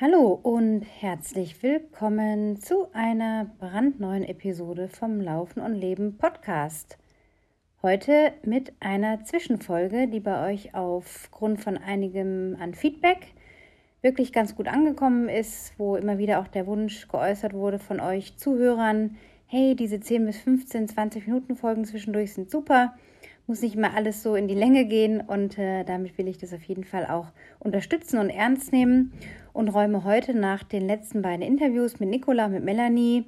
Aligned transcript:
Hallo 0.00 0.40
und 0.42 0.82
herzlich 0.82 1.62
willkommen 1.62 2.60
zu 2.60 2.88
einer 2.92 3.48
brandneuen 3.60 4.24
Episode 4.24 4.88
vom 4.88 5.20
Laufen 5.20 5.60
und 5.60 5.76
Leben 5.76 6.18
Podcast. 6.18 6.98
Heute 7.80 8.32
mit 8.42 8.72
einer 8.80 9.22
Zwischenfolge, 9.22 10.08
die 10.08 10.18
bei 10.18 10.50
euch 10.52 10.74
aufgrund 10.74 11.60
von 11.60 11.78
einigem 11.78 12.56
an 12.58 12.74
Feedback 12.74 13.34
wirklich 14.02 14.32
ganz 14.32 14.56
gut 14.56 14.66
angekommen 14.66 15.28
ist, 15.28 15.72
wo 15.78 15.94
immer 15.94 16.18
wieder 16.18 16.40
auch 16.40 16.48
der 16.48 16.66
Wunsch 16.66 17.06
geäußert 17.06 17.54
wurde 17.54 17.78
von 17.78 18.00
euch 18.00 18.36
Zuhörern, 18.36 19.16
hey, 19.46 19.76
diese 19.76 20.00
10 20.00 20.26
bis 20.26 20.38
15, 20.38 20.88
20 20.88 21.28
Minuten 21.28 21.54
Folgen 21.54 21.84
zwischendurch 21.84 22.34
sind 22.34 22.50
super, 22.50 22.96
muss 23.46 23.62
nicht 23.62 23.76
immer 23.76 23.94
alles 23.94 24.24
so 24.24 24.34
in 24.34 24.48
die 24.48 24.54
Länge 24.54 24.86
gehen 24.86 25.20
und 25.20 25.56
äh, 25.56 25.84
damit 25.84 26.18
will 26.18 26.26
ich 26.26 26.38
das 26.38 26.52
auf 26.52 26.64
jeden 26.64 26.82
Fall 26.82 27.06
auch 27.06 27.28
unterstützen 27.60 28.18
und 28.18 28.30
ernst 28.30 28.72
nehmen 28.72 29.12
und 29.54 29.70
räume 29.70 30.04
heute 30.04 30.34
nach 30.34 30.62
den 30.64 30.86
letzten 30.86 31.22
beiden 31.22 31.40
Interviews 31.40 31.98
mit 31.98 32.10
Nicola 32.10 32.48
mit 32.48 32.64
Melanie 32.64 33.24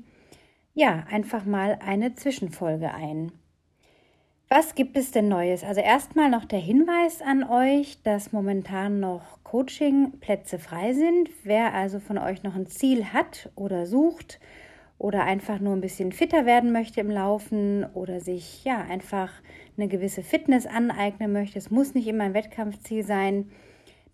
ja 0.74 1.04
einfach 1.10 1.46
mal 1.46 1.78
eine 1.80 2.14
Zwischenfolge 2.14 2.92
ein. 2.92 3.32
Was 4.48 4.74
gibt 4.74 4.96
es 4.96 5.10
denn 5.10 5.28
Neues? 5.28 5.64
Also 5.64 5.80
erstmal 5.80 6.28
noch 6.28 6.44
der 6.44 6.58
Hinweis 6.58 7.22
an 7.22 7.42
euch, 7.42 8.02
dass 8.02 8.32
momentan 8.32 9.00
noch 9.00 9.42
Coaching-Plätze 9.44 10.58
frei 10.58 10.92
sind. 10.92 11.30
Wer 11.42 11.74
also 11.74 11.98
von 12.00 12.18
euch 12.18 12.42
noch 12.42 12.54
ein 12.54 12.66
Ziel 12.66 13.06
hat 13.12 13.50
oder 13.56 13.86
sucht 13.86 14.38
oder 14.98 15.24
einfach 15.24 15.60
nur 15.60 15.74
ein 15.74 15.80
bisschen 15.80 16.12
fitter 16.12 16.44
werden 16.44 16.72
möchte 16.72 17.00
im 17.00 17.10
Laufen 17.10 17.84
oder 17.94 18.20
sich 18.20 18.64
ja 18.64 18.80
einfach 18.82 19.32
eine 19.76 19.88
gewisse 19.88 20.22
Fitness 20.22 20.66
aneignen 20.66 21.32
möchte, 21.32 21.58
es 21.58 21.70
muss 21.70 21.94
nicht 21.94 22.06
immer 22.06 22.24
ein 22.24 22.34
Wettkampfziel 22.34 23.04
sein, 23.04 23.50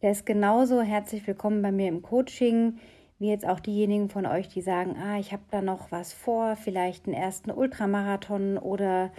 der 0.02 0.10
ist 0.10 0.26
genauso 0.26 0.82
herzlich 0.82 1.24
willkommen 1.28 1.62
bei 1.62 1.70
mir 1.70 1.86
im 1.86 2.02
Coaching, 2.02 2.78
wie 3.20 3.30
jetzt 3.30 3.46
auch 3.46 3.60
diejenigen 3.60 4.08
von 4.08 4.26
euch, 4.26 4.48
die 4.48 4.60
sagen, 4.60 4.96
ah, 5.00 5.16
ich 5.20 5.32
habe 5.32 5.44
da 5.52 5.62
noch 5.62 5.92
was 5.92 6.12
vor, 6.12 6.56
vielleicht 6.56 7.06
einen 7.06 7.14
ersten 7.14 7.52
Ultramarathon 7.52 8.58
oder 8.58 9.12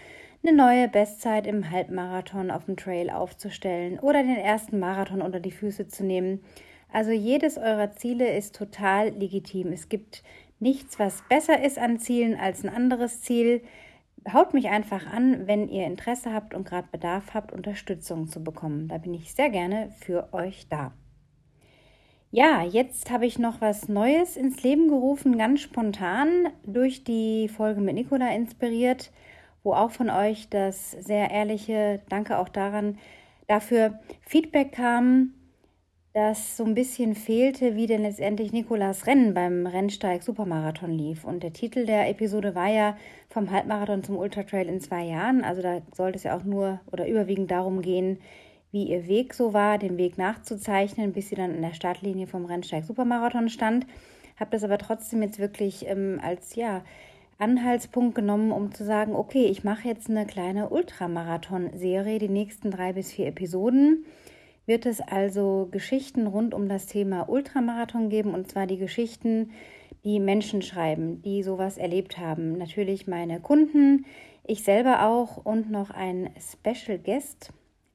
eine 0.45 0.53
neue 0.53 0.89
Bestzeit 0.89 1.47
im 1.47 1.71
Halbmarathon 1.71 2.51
auf 2.51 2.65
dem 2.65 2.75
Trail 2.75 3.09
aufzustellen 3.09 3.97
oder 3.97 4.23
den 4.23 4.35
ersten 4.35 4.77
Marathon 4.77 5.21
unter 5.21 5.39
die 5.39 5.51
Füße 5.51 5.87
zu 5.87 6.03
nehmen. 6.03 6.43
Also 6.91 7.11
jedes 7.11 7.57
eurer 7.57 7.93
Ziele 7.93 8.35
ist 8.35 8.53
total 8.53 9.11
legitim. 9.11 9.71
Es 9.71 9.87
gibt 9.87 10.21
nichts, 10.59 10.99
was 10.99 11.23
besser 11.29 11.63
ist 11.63 11.79
an 11.79 11.97
Zielen 11.97 12.35
als 12.37 12.61
ein 12.61 12.69
anderes 12.69 13.21
Ziel 13.21 13.61
haut 14.31 14.53
mich 14.53 14.69
einfach 14.69 15.05
an, 15.05 15.47
wenn 15.47 15.67
ihr 15.67 15.85
Interesse 15.85 16.33
habt 16.33 16.53
und 16.53 16.67
gerade 16.67 16.87
Bedarf 16.91 17.33
habt, 17.33 17.51
Unterstützung 17.51 18.27
zu 18.27 18.43
bekommen. 18.43 18.87
Da 18.87 18.97
bin 18.97 19.13
ich 19.13 19.33
sehr 19.33 19.49
gerne 19.49 19.89
für 19.99 20.33
euch 20.33 20.67
da. 20.69 20.93
Ja, 22.31 22.63
jetzt 22.63 23.11
habe 23.11 23.27
ich 23.27 23.37
noch 23.37 23.61
was 23.61 23.89
Neues 23.89 24.37
ins 24.37 24.63
Leben 24.63 24.87
gerufen, 24.87 25.37
ganz 25.37 25.61
spontan 25.61 26.47
durch 26.65 27.03
die 27.03 27.47
Folge 27.47 27.79
mit 27.79 27.93
Nicola 27.93 28.33
inspiriert, 28.33 29.11
wo 29.63 29.73
auch 29.73 29.91
von 29.91 30.09
euch 30.09 30.49
das 30.49 30.91
sehr 30.91 31.29
ehrliche 31.29 32.01
Danke 32.09 32.39
auch 32.39 32.49
daran 32.49 32.97
dafür 33.47 33.99
Feedback 34.21 34.71
kam, 34.71 35.33
dass 36.13 36.57
so 36.57 36.63
ein 36.63 36.75
bisschen 36.75 37.15
fehlte, 37.15 37.75
wie 37.75 37.87
denn 37.87 38.03
letztendlich 38.03 38.53
Nikolas 38.53 39.07
Rennen 39.07 39.33
beim 39.33 39.65
Rennsteig 39.65 40.21
Supermarathon 40.21 40.91
lief. 40.91 41.23
Und 41.23 41.41
der 41.41 41.53
Titel 41.53 41.87
der 41.87 42.07
Episode 42.07 42.53
war 42.53 42.67
ja 42.67 42.95
vom 43.29 43.49
Halbmarathon 43.49 44.03
zum 44.03 44.17
Ultratrail 44.17 44.69
in 44.69 44.79
zwei 44.79 45.05
Jahren. 45.05 45.43
Also 45.43 45.63
da 45.63 45.81
sollte 45.95 46.17
es 46.17 46.23
ja 46.23 46.37
auch 46.37 46.43
nur 46.43 46.79
oder 46.91 47.07
überwiegend 47.07 47.49
darum 47.49 47.81
gehen, 47.81 48.19
wie 48.71 48.83
ihr 48.83 49.07
Weg 49.07 49.33
so 49.33 49.53
war, 49.53 49.79
den 49.79 49.97
Weg 49.97 50.19
nachzuzeichnen, 50.19 51.13
bis 51.13 51.29
sie 51.29 51.35
dann 51.35 51.55
in 51.55 51.63
der 51.63 51.73
Startlinie 51.73 52.27
vom 52.27 52.45
Rennsteig 52.45 52.85
Supermarathon 52.85 53.49
stand. 53.49 53.87
Habe 54.39 54.51
das 54.51 54.63
aber 54.63 54.77
trotzdem 54.77 55.23
jetzt 55.23 55.39
wirklich 55.39 55.87
ähm, 55.87 56.19
als 56.23 56.53
ja 56.55 56.83
Anhaltspunkt 57.39 58.13
genommen, 58.13 58.51
um 58.51 58.71
zu 58.71 58.83
sagen, 58.83 59.15
okay, 59.15 59.45
ich 59.45 59.63
mache 59.63 59.87
jetzt 59.87 60.11
eine 60.11 60.27
kleine 60.27 60.69
Ultramarathon-Serie, 60.69 62.19
die 62.19 62.29
nächsten 62.29 62.69
drei 62.69 62.93
bis 62.93 63.11
vier 63.11 63.27
Episoden 63.27 64.05
wird 64.65 64.85
es 64.85 65.01
also 65.01 65.67
Geschichten 65.71 66.27
rund 66.27 66.53
um 66.53 66.69
das 66.69 66.85
Thema 66.85 67.29
Ultramarathon 67.29 68.09
geben, 68.09 68.33
und 68.33 68.49
zwar 68.49 68.67
die 68.67 68.77
Geschichten, 68.77 69.51
die 70.03 70.19
Menschen 70.19 70.61
schreiben, 70.61 71.21
die 71.21 71.43
sowas 71.43 71.77
erlebt 71.77 72.17
haben. 72.17 72.57
Natürlich 72.57 73.07
meine 73.07 73.39
Kunden, 73.39 74.05
ich 74.45 74.63
selber 74.63 75.07
auch 75.07 75.37
und 75.37 75.71
noch 75.71 75.89
ein 75.89 76.29
Special 76.39 76.99
Guest, 76.99 77.51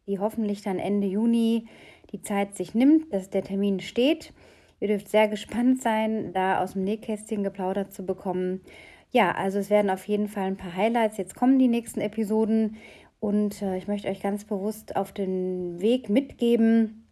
die 0.07 0.19
hoffentlich 0.19 0.63
dann 0.63 0.79
Ende 0.79 1.07
Juni 1.07 1.67
die 2.13 2.23
Zeit 2.23 2.57
sich 2.57 2.75
nimmt, 2.75 3.13
dass 3.13 3.29
der 3.29 3.45
Termin 3.45 3.81
steht. 3.81 4.33
Ihr 4.81 4.89
dürft 4.89 5.09
sehr 5.09 5.29
gespannt 5.29 5.83
sein, 5.83 6.33
da 6.33 6.63
aus 6.63 6.73
dem 6.73 6.85
Nähkästchen 6.85 7.43
geplaudert 7.43 7.93
zu 7.93 8.07
bekommen. 8.07 8.63
Ja, 9.11 9.33
also 9.33 9.59
es 9.59 9.71
werden 9.71 9.91
auf 9.91 10.07
jeden 10.07 10.29
Fall 10.29 10.45
ein 10.45 10.57
paar 10.57 10.75
Highlights. 10.75 11.17
Jetzt 11.17 11.35
kommen 11.35 11.59
die 11.59 11.69
nächsten 11.69 12.01
Episoden 12.01 12.77
und 13.21 13.63
äh, 13.63 13.77
ich 13.77 13.89
möchte 13.89 14.09
euch 14.09 14.21
ganz 14.21 14.45
bewusst 14.45 14.97
auf 14.97 15.13
den 15.13 15.81
Weg 15.81 16.09
mitgeben, 16.09 17.05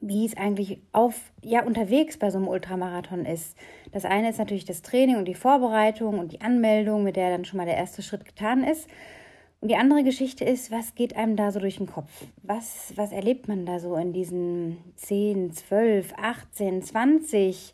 wie 0.00 0.26
es 0.26 0.36
eigentlich 0.36 0.78
auf, 0.92 1.32
ja, 1.42 1.64
unterwegs 1.64 2.18
bei 2.18 2.30
so 2.30 2.38
einem 2.38 2.48
Ultramarathon 2.48 3.24
ist. 3.24 3.56
Das 3.92 4.04
eine 4.04 4.30
ist 4.30 4.38
natürlich 4.38 4.64
das 4.64 4.82
Training 4.82 5.16
und 5.16 5.26
die 5.26 5.34
Vorbereitung 5.34 6.18
und 6.18 6.32
die 6.32 6.40
Anmeldung, 6.40 7.02
mit 7.02 7.16
der 7.16 7.30
dann 7.30 7.44
schon 7.44 7.56
mal 7.58 7.66
der 7.66 7.76
erste 7.76 8.02
Schritt 8.02 8.24
getan 8.24 8.62
ist. 8.62 8.88
Und 9.60 9.70
die 9.70 9.76
andere 9.76 10.04
Geschichte 10.04 10.44
ist, 10.44 10.70
was 10.70 10.94
geht 10.94 11.16
einem 11.16 11.34
da 11.34 11.50
so 11.50 11.60
durch 11.60 11.78
den 11.78 11.86
Kopf? 11.86 12.26
Was, 12.42 12.92
was 12.96 13.10
erlebt 13.10 13.48
man 13.48 13.64
da 13.64 13.78
so 13.80 13.96
in 13.96 14.12
diesen 14.12 14.76
10, 14.96 15.52
12, 15.52 16.12
18, 16.16 16.82
20, 16.82 17.72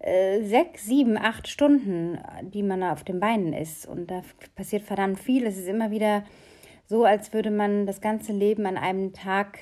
äh, 0.00 0.42
6, 0.42 0.84
7, 0.84 1.16
8 1.16 1.46
Stunden, 1.46 2.18
die 2.42 2.64
man 2.64 2.80
da 2.80 2.92
auf 2.92 3.04
den 3.04 3.20
Beinen 3.20 3.52
ist? 3.52 3.86
Und 3.86 4.10
da 4.10 4.22
passiert 4.56 4.82
verdammt 4.82 5.20
viel. 5.20 5.46
Es 5.46 5.56
ist 5.56 5.68
immer 5.68 5.92
wieder 5.92 6.24
so, 6.92 7.06
als 7.06 7.32
würde 7.32 7.50
man 7.50 7.86
das 7.86 8.02
ganze 8.02 8.32
Leben 8.32 8.66
an 8.66 8.76
einem 8.76 9.14
Tag 9.14 9.60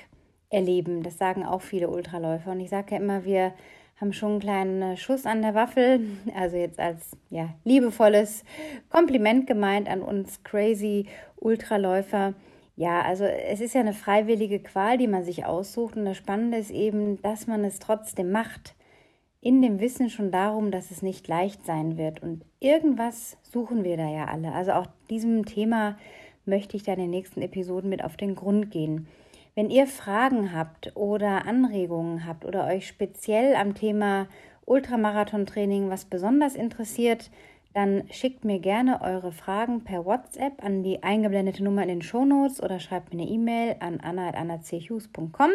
erleben. 0.49 1.01
Das 1.01 1.17
sagen 1.17 1.45
auch 1.45 1.61
viele 1.61 1.87
Ultraläufer. 1.87 2.51
Und 2.51 2.59
ich 2.59 2.69
sage 2.69 2.95
ja 2.95 3.01
immer, 3.01 3.23
wir 3.23 3.53
haben 4.01 4.11
schon 4.11 4.31
einen 4.31 4.39
kleinen 4.41 4.97
Schuss 4.97 5.25
an 5.25 5.41
der 5.41 5.55
Waffel. 5.55 6.01
Also 6.35 6.57
jetzt 6.57 6.77
als 6.77 7.11
ja, 7.29 7.53
liebevolles 7.63 8.43
Kompliment 8.89 9.47
gemeint 9.47 9.87
an 9.87 10.01
uns 10.01 10.43
crazy 10.43 11.05
Ultraläufer. 11.37 12.33
Ja, 12.75 13.01
also 13.01 13.23
es 13.23 13.61
ist 13.61 13.75
ja 13.75 13.79
eine 13.79 13.93
freiwillige 13.93 14.59
Qual, 14.59 14.97
die 14.97 15.07
man 15.07 15.23
sich 15.23 15.45
aussucht. 15.45 15.95
Und 15.95 16.03
das 16.03 16.17
Spannende 16.17 16.57
ist 16.57 16.71
eben, 16.71 17.21
dass 17.21 17.47
man 17.47 17.63
es 17.63 17.79
trotzdem 17.79 18.33
macht. 18.33 18.75
In 19.39 19.61
dem 19.61 19.79
Wissen 19.79 20.09
schon 20.09 20.31
darum, 20.31 20.69
dass 20.69 20.91
es 20.91 21.01
nicht 21.01 21.29
leicht 21.29 21.65
sein 21.65 21.97
wird. 21.97 22.21
Und 22.21 22.43
irgendwas 22.59 23.37
suchen 23.43 23.85
wir 23.85 23.95
da 23.95 24.09
ja 24.09 24.25
alle. 24.25 24.51
Also 24.51 24.73
auch 24.73 24.87
diesem 25.09 25.45
Thema 25.45 25.95
möchte 26.45 26.77
ich 26.77 26.83
dann 26.83 26.95
in 26.95 27.01
den 27.01 27.11
nächsten 27.11 27.41
Episoden 27.41 27.89
mit 27.89 28.03
auf 28.03 28.17
den 28.17 28.35
Grund 28.35 28.71
gehen. 28.71 29.07
Wenn 29.55 29.69
ihr 29.69 29.87
Fragen 29.87 30.55
habt 30.55 30.95
oder 30.95 31.45
Anregungen 31.45 32.25
habt 32.25 32.45
oder 32.45 32.67
euch 32.67 32.87
speziell 32.87 33.55
am 33.55 33.75
Thema 33.75 34.27
Ultramarathon-Training 34.65 35.89
was 35.89 36.05
besonders 36.05 36.55
interessiert, 36.55 37.29
dann 37.73 38.03
schickt 38.11 38.45
mir 38.45 38.59
gerne 38.59 39.01
eure 39.01 39.31
Fragen 39.31 39.83
per 39.83 40.05
WhatsApp 40.05 40.63
an 40.63 40.83
die 40.83 41.03
eingeblendete 41.03 41.63
Nummer 41.63 41.83
in 41.83 41.89
den 41.89 42.01
Shownotes 42.01 42.61
oder 42.61 42.79
schreibt 42.79 43.13
mir 43.13 43.21
eine 43.21 43.31
E-Mail 43.31 43.75
an 43.79 43.99
anna.annachughes.com 44.01 45.51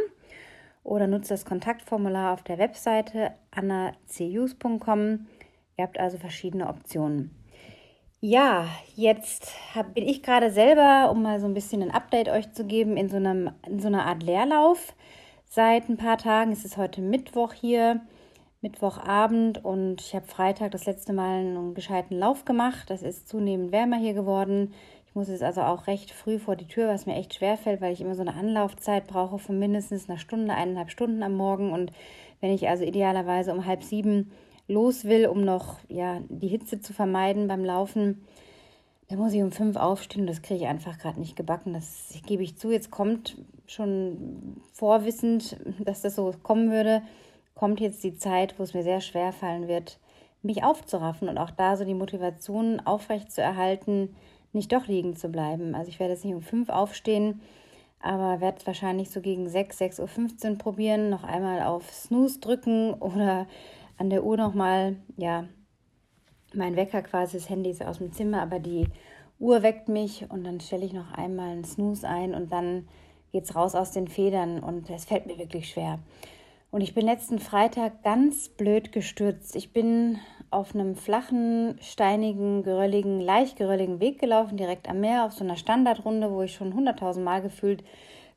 oder 0.83 1.07
nutzt 1.07 1.31
das 1.31 1.45
Kontaktformular 1.45 2.33
auf 2.33 2.43
der 2.43 2.59
Webseite 2.59 3.33
annachughes.com. 3.51 5.27
Ihr 5.77 5.85
habt 5.85 5.99
also 5.99 6.17
verschiedene 6.17 6.69
Optionen. 6.69 7.31
Ja, 8.21 8.67
jetzt 8.95 9.53
hab, 9.75 9.93
bin 9.93 10.09
ich 10.09 10.23
gerade 10.23 10.51
selber, 10.51 11.11
um 11.11 11.23
mal 11.23 11.39
so 11.39 11.47
ein 11.47 11.53
bisschen 11.53 11.83
ein 11.83 11.91
Update 11.91 12.31
euch 12.31 12.51
zu 12.53 12.65
geben, 12.65 12.97
in 12.97 13.11
so, 13.11 13.17
einem, 13.17 13.51
in 13.67 13.79
so 13.79 13.89
einer 13.89 14.07
Art 14.07 14.23
Leerlauf. 14.23 14.95
Seit 15.45 15.91
ein 15.91 15.99
paar 15.99 16.17
Tagen 16.17 16.51
ist 16.51 16.65
es 16.65 16.79
heute 16.79 17.03
Mittwoch 17.03 17.53
hier, 17.53 18.01
Mittwochabend 18.63 19.63
und 19.63 20.01
ich 20.01 20.15
habe 20.15 20.27
Freitag 20.27 20.71
das 20.71 20.87
letzte 20.87 21.13
Mal 21.13 21.41
einen 21.41 21.75
gescheiten 21.75 22.19
Lauf 22.19 22.47
gemacht. 22.47 22.89
Das 22.89 23.03
ist 23.03 23.29
zunehmend 23.29 23.71
wärmer 23.71 23.99
hier 23.99 24.15
geworden. 24.15 24.73
Ich 25.07 25.15
muss 25.15 25.29
jetzt 25.29 25.43
also 25.43 25.61
auch 25.61 25.87
recht 25.87 26.11
früh 26.11 26.39
vor 26.39 26.57
die 26.57 26.67
Tür, 26.67 26.89
was 26.89 27.05
mir 27.05 27.17
echt 27.17 27.35
schwer 27.35 27.59
fällt, 27.59 27.83
weil 27.83 27.93
ich 27.93 28.01
immer 28.01 28.15
so 28.15 28.23
eine 28.23 28.35
Anlaufzeit 28.35 29.07
brauche 29.07 29.39
von 29.39 29.59
mindestens 29.59 30.09
einer 30.09 30.19
Stunde, 30.19 30.55
eineinhalb 30.55 30.91
Stunden 30.91 31.23
am 31.23 31.35
Morgen. 31.35 31.71
Und 31.71 31.93
wenn 32.41 32.51
ich 32.51 32.67
also 32.67 32.83
idealerweise 32.83 33.53
um 33.53 33.67
halb 33.67 33.85
sieben 33.85 34.33
los 34.69 35.05
will, 35.05 35.27
um 35.27 35.45
noch 35.45 35.79
ja, 35.89 36.21
die 36.29 36.49
Hitze 36.49 36.81
zu 36.81 36.93
vermeiden 36.93 37.49
beim 37.49 37.65
Laufen, 37.65 38.25
da 39.09 39.17
muss 39.17 39.33
ich 39.33 39.43
um 39.43 39.53
fünf 39.53 39.77
aufstehen. 39.77 40.27
Das 40.27 40.43
kriege 40.43 40.61
ich 40.65 40.67
einfach 40.67 40.99
gerade 40.99 41.21
nicht 41.21 41.37
gebacken. 41.37 41.73
Das 41.73 42.13
gebe 42.27 42.43
ich 42.43 42.59
zu. 42.59 42.71
Jetzt 42.73 42.91
kommt 42.91 43.37
schon 43.67 44.61
vorwissend, 44.73 45.57
dass 45.85 46.03
das 46.03 46.17
so 46.17 46.33
kommen 46.43 46.71
würde, 46.71 47.03
kommt 47.55 47.81
jetzt 47.81 48.03
die 48.05 48.17
Zeit, 48.17 48.59
wo 48.59 48.63
es 48.63 48.75
mir 48.75 48.83
sehr 48.83 49.01
schwer 49.01 49.33
fallen 49.33 49.69
wird, 49.69 49.99
mich 50.43 50.63
aufzuraffen 50.63 51.29
und 51.29 51.39
auch 51.39 51.51
da 51.51 51.77
so 51.77 51.85
die 51.85 51.95
Motivation 51.95 52.81
aufrecht 52.81 53.33
zu 53.33 53.41
erhalten, 53.41 54.15
nicht 54.53 54.73
doch 54.73 54.87
liegen 54.87 55.17
zu 55.17 55.29
bleiben. 55.29 55.75
Also 55.75 55.89
ich 55.89 55.99
werde 55.99 56.13
jetzt 56.13 56.25
nicht 56.25 56.35
um 56.35 56.43
fünf 56.43 56.69
aufstehen, 56.69 57.41
aber 58.01 58.41
werde 58.41 58.59
es 58.59 58.67
wahrscheinlich 58.67 59.11
so 59.11 59.21
gegen 59.21 59.49
6, 59.49 59.81
6.15 59.81 60.51
Uhr 60.51 60.59
probieren, 60.59 61.11
noch 61.11 61.25
einmal 61.25 61.63
auf 61.63 61.93
Snooze 61.93 62.41
drücken 62.41 62.95
oder 62.95 63.47
an 63.99 64.11
der 64.11 64.25
Uhr 64.25 64.37
nochmal, 64.37 64.97
ja, 65.17 65.45
mein 66.55 66.77
Wecker 66.77 67.03
quasi, 67.03 67.37
das 67.37 67.51
Handy 67.51 67.71
ist 67.71 67.85
aus 67.85 67.99
dem 67.99 68.13
Zimmer, 68.13 68.43
aber 68.43 68.59
die 68.59 68.87
Uhr 69.39 69.63
weckt 69.63 69.89
mich 69.89 70.31
und 70.31 70.45
dann 70.45 70.61
stelle 70.61 70.87
ich 70.87 70.93
noch 70.93 71.13
einmal 71.13 71.51
einen 71.51 71.65
Snooze 71.65 72.09
ein 72.09 72.35
und 72.35 72.53
dann 72.53 72.89
geht 73.33 73.45
es 73.45 73.55
raus 73.55 73.75
aus 73.75 73.93
den 73.93 74.09
Federn 74.09 74.61
und 74.61 74.89
es 74.89 75.05
fällt 75.05 75.27
mir 75.27 75.39
wirklich 75.39 75.69
schwer. 75.69 75.99
Und 76.71 76.81
ich 76.81 76.95
bin 76.95 77.07
letzten 77.07 77.39
Freitag 77.39 78.03
ganz 78.03 78.49
blöd 78.49 78.93
gestürzt. 78.93 79.57
Ich 79.57 79.73
bin 79.73 80.19
auf 80.51 80.75
einem 80.75 80.95
flachen, 80.95 81.79
steinigen, 81.81 82.63
gerölligen, 82.63 83.21
leicht 83.21 83.57
gerölligen 83.57 84.01
Weg 84.01 84.19
gelaufen, 84.19 84.57
direkt 84.57 84.89
am 84.89 85.01
Meer, 85.01 85.25
auf 85.25 85.33
so 85.33 85.45
einer 85.45 85.57
Standardrunde, 85.57 86.31
wo 86.31 86.43
ich 86.43 86.55
schon 86.55 86.75
hunderttausend 86.75 87.25
Mal 87.25 87.43
gefühlt 87.43 87.85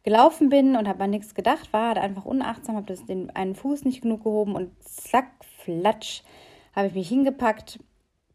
gelaufen 0.04 0.50
bin 0.50 0.76
und 0.76 0.88
habe 0.88 1.04
an 1.04 1.10
nichts 1.10 1.36
gedacht, 1.36 1.74
war 1.74 1.98
einfach 1.98 2.26
unachtsam, 2.26 2.76
habe 2.76 2.96
den 2.96 3.30
einen 3.36 3.56
Fuß 3.56 3.86
nicht 3.86 4.02
genug 4.02 4.24
gehoben 4.24 4.56
und 4.56 4.72
zack, 4.84 5.32
flatsch, 5.64 6.24
habe 6.74 6.88
ich 6.88 6.94
mich 6.94 7.10
hingepackt. 7.10 7.80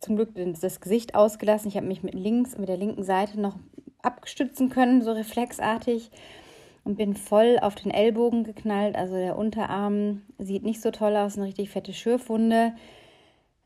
Zum 0.00 0.16
Glück 0.16 0.34
das 0.34 0.82
Gesicht 0.82 1.14
ausgelassen. 1.14 1.68
Ich 1.68 1.78
habe 1.78 1.86
mich 1.86 2.02
mit 2.02 2.12
links, 2.12 2.58
mit 2.58 2.68
der 2.68 2.76
linken 2.76 3.04
Seite 3.04 3.40
noch 3.40 3.56
abstützen 4.02 4.68
können, 4.68 5.00
so 5.00 5.12
reflexartig 5.12 6.10
und 6.84 6.96
bin 6.96 7.14
voll 7.14 7.58
auf 7.60 7.74
den 7.74 7.90
Ellbogen 7.90 8.44
geknallt. 8.44 8.96
Also 8.96 9.14
der 9.14 9.38
Unterarm 9.38 10.22
sieht 10.38 10.62
nicht 10.62 10.82
so 10.82 10.90
toll 10.90 11.16
aus, 11.16 11.36
eine 11.36 11.46
richtig 11.46 11.70
fette 11.70 11.94
Schürfwunde, 11.94 12.74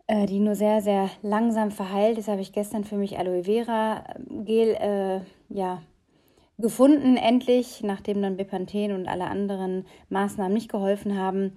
äh, 0.07 0.27
die 0.27 0.39
nur 0.39 0.55
sehr, 0.55 0.81
sehr 0.81 1.11
langsam 1.23 1.73
verheilt. 1.73 2.19
Das 2.19 2.29
habe 2.29 2.41
ich 2.41 2.53
gestern 2.53 2.85
für 2.85 2.97
mich 2.97 3.19
Aloe 3.19 3.45
Vera 3.45 4.05
Gel 4.45 4.75
äh, 4.75 5.21
ja, 5.53 5.83
gefunden, 6.59 7.17
endlich, 7.17 7.83
nachdem 7.83 8.21
dann 8.21 8.37
Bepanthen 8.37 8.93
und 8.93 9.09
alle 9.09 9.27
anderen 9.27 9.87
Maßnahmen 10.11 10.53
nicht 10.53 10.71
geholfen 10.71 11.17
haben. 11.17 11.57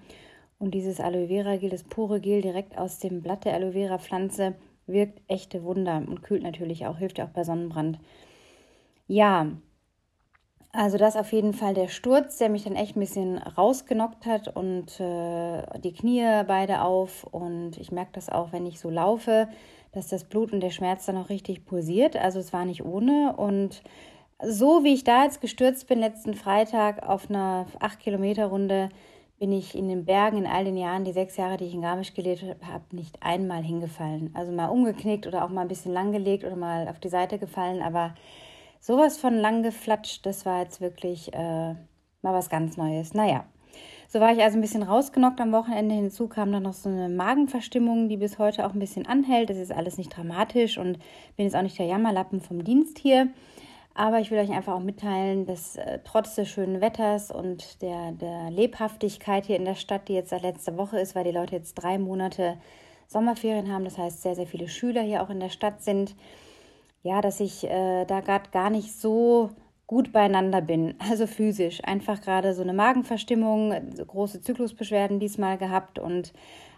Und 0.60 0.76
dieses 0.76 1.00
Aloe 1.00 1.28
Vera 1.28 1.58
Gel, 1.58 1.72
das 1.72 1.84
pure 1.84 2.22
Gel 2.22 2.42
direkt 2.42 2.78
aus 2.78 3.00
dem 3.00 3.22
Blatt 3.22 3.46
der 3.46 3.56
Aloe 3.56 3.74
Vera 3.74 3.98
Pflanze, 3.98 4.56
wirkt 4.86 5.22
echte 5.28 5.64
Wunder 5.64 6.04
und 6.08 6.22
kühlt 6.22 6.44
natürlich 6.44 6.86
auch, 6.86 6.98
hilft 6.98 7.18
ja 7.18 7.26
auch 7.26 7.32
bei 7.32 7.44
Sonnenbrand. 7.44 8.00
Ja, 9.08 9.48
also 10.74 10.98
das 10.98 11.18
auf 11.18 11.34
jeden 11.34 11.54
Fall 11.54 11.74
der 11.74 11.90
Sturz, 11.90 12.38
der 12.38 12.50
mich 12.50 12.64
dann 12.64 12.76
echt 12.76 12.96
ein 12.96 13.02
bisschen 13.02 13.38
rausgenockt 13.40 14.26
hat 14.26 14.56
und 14.56 15.00
äh, 15.02 15.80
die 15.80 15.94
Knie 15.94 16.44
beide 16.48 16.82
auf. 16.82 17.26
Und 17.26 17.78
ich 17.78 17.92
merke 17.92 18.12
das 18.14 18.30
auch, 18.30 18.54
wenn 18.54 18.66
ich 18.66 18.80
so 18.80 18.90
laufe, 18.90 19.50
dass 19.92 20.08
das 20.08 20.24
Blut 20.24 20.54
und 20.54 20.62
der 20.62 20.70
Schmerz 20.70 21.06
dann 21.06 21.18
auch 21.18 21.30
richtig 21.30 21.66
pulsiert. 21.66 22.16
Also 22.16 22.40
es 22.40 22.54
war 22.54 22.64
nicht 22.64 22.86
ohne. 22.86 23.36
Und 23.36 23.82
so 24.44 24.84
wie 24.84 24.94
ich 24.94 25.04
da 25.04 25.24
jetzt 25.24 25.42
gestürzt 25.42 25.88
bin, 25.88 26.00
letzten 26.00 26.34
Freitag 26.34 27.08
auf 27.08 27.30
einer 27.30 27.66
8-Kilometer-Runde, 27.80 28.90
bin 29.40 29.52
ich 29.52 29.76
in 29.76 29.88
den 29.88 30.06
Bergen 30.06 30.38
in 30.38 30.46
all 30.46 30.66
den 30.66 30.78
Jahren, 30.78 31.04
die 31.04 31.14
sechs 31.14 31.36
Jahre, 31.36 31.58
die 31.58 31.66
ich 31.66 31.74
in 31.74 31.82
Garmisch 31.82 32.14
gelebt 32.14 32.44
habe, 32.44 32.84
nicht 32.96 33.18
einmal 33.24 33.64
hingefallen. 33.64 34.30
Also 34.36 34.52
mal 34.52 34.68
umgeknickt 34.68 35.26
oder 35.26 35.44
auch 35.44 35.50
mal 35.50 35.62
ein 35.62 35.68
bisschen 35.68 35.92
langgelegt 35.92 36.44
oder 36.44 36.56
mal 36.56 36.88
auf 36.88 37.00
die 37.00 37.10
Seite 37.10 37.40
gefallen, 37.40 37.82
aber 37.82 38.14
sowas 38.80 39.18
von 39.18 39.36
lang 39.36 39.64
geflatscht, 39.64 40.26
das 40.28 40.46
war 40.46 40.62
jetzt 40.62 40.80
wirklich 40.80 41.34
äh, 41.34 41.74
mal 42.22 42.34
was 42.34 42.52
ganz 42.52 42.78
Neues. 42.78 43.16
Naja, 43.16 43.46
so 44.08 44.20
war 44.20 44.32
ich 44.32 44.44
also 44.44 44.60
ein 44.60 44.62
bisschen 44.62 44.84
rausgenockt 44.84 45.42
am 45.42 45.54
Wochenende. 45.54 45.96
Hinzu 45.96 46.28
kam 46.28 46.52
dann 46.52 46.64
noch 46.64 46.74
so 46.74 46.90
eine 46.90 47.10
Magenverstimmung, 47.10 48.10
die 48.10 48.18
bis 48.18 48.38
heute 48.38 48.66
auch 48.68 48.74
ein 48.74 48.80
bisschen 48.80 49.08
anhält. 49.08 49.50
Das 49.50 49.58
ist 49.58 49.72
alles 49.72 49.98
nicht 49.98 50.16
dramatisch 50.16 50.78
und 50.78 51.00
bin 51.36 51.46
jetzt 51.46 51.56
auch 51.56 51.62
nicht 51.62 51.80
der 51.80 51.88
Jammerlappen 51.88 52.42
vom 52.42 52.64
Dienst 52.64 53.00
hier. 53.00 53.30
Aber 53.94 54.20
ich 54.20 54.32
will 54.32 54.40
euch 54.40 54.52
einfach 54.52 54.74
auch 54.74 54.82
mitteilen, 54.82 55.46
dass 55.46 55.76
äh, 55.76 56.00
trotz 56.04 56.36
des 56.36 56.50
schönen 56.50 56.80
Wetters 56.80 57.30
und 57.30 57.82
der, 57.82 58.14
der 58.14 58.50
Lebhaftigkeit 58.50 59.46
hier 59.46 59.58
in 59.58 59.66
der 59.66 59.76
Stadt, 59.76 60.08
die 60.08 60.14
jetzt 60.14 60.30
seit 60.30 60.44
letzter 60.44 60.78
Woche 60.78 61.00
ist, 61.00 61.14
weil 61.14 61.26
die 61.26 61.32
Leute 61.32 61.56
jetzt 61.56 61.76
drei 61.76 61.98
Monate 61.98 62.58
Sommerferien 63.08 63.72
haben, 63.72 63.84
das 63.84 63.98
heißt 63.98 64.22
sehr, 64.22 64.36
sehr 64.36 64.48
viele 64.48 64.70
Schüler 64.70 65.02
hier 65.02 65.22
auch 65.22 65.30
in 65.30 65.42
der 65.42 65.50
Stadt 65.50 65.84
sind, 65.84 66.16
ja, 67.04 67.20
dass 67.20 67.42
ich 67.42 67.66
äh, 67.66 68.06
da 68.06 68.22
gerade 68.22 68.50
gar 68.52 68.70
nicht 68.70 68.94
so 68.94 69.50
gut 69.88 70.14
beieinander 70.14 70.62
bin, 70.62 70.96
also 71.10 71.28
physisch. 71.28 71.84
Einfach 71.84 72.22
gerade 72.22 72.54
so 72.54 72.62
eine 72.62 72.74
Magenverstimmung, 72.74 73.74
große 74.08 74.42
Zyklusbeschwerden 74.42 75.20
diesmal 75.20 75.58
gehabt 75.58 76.00
und 76.00 76.32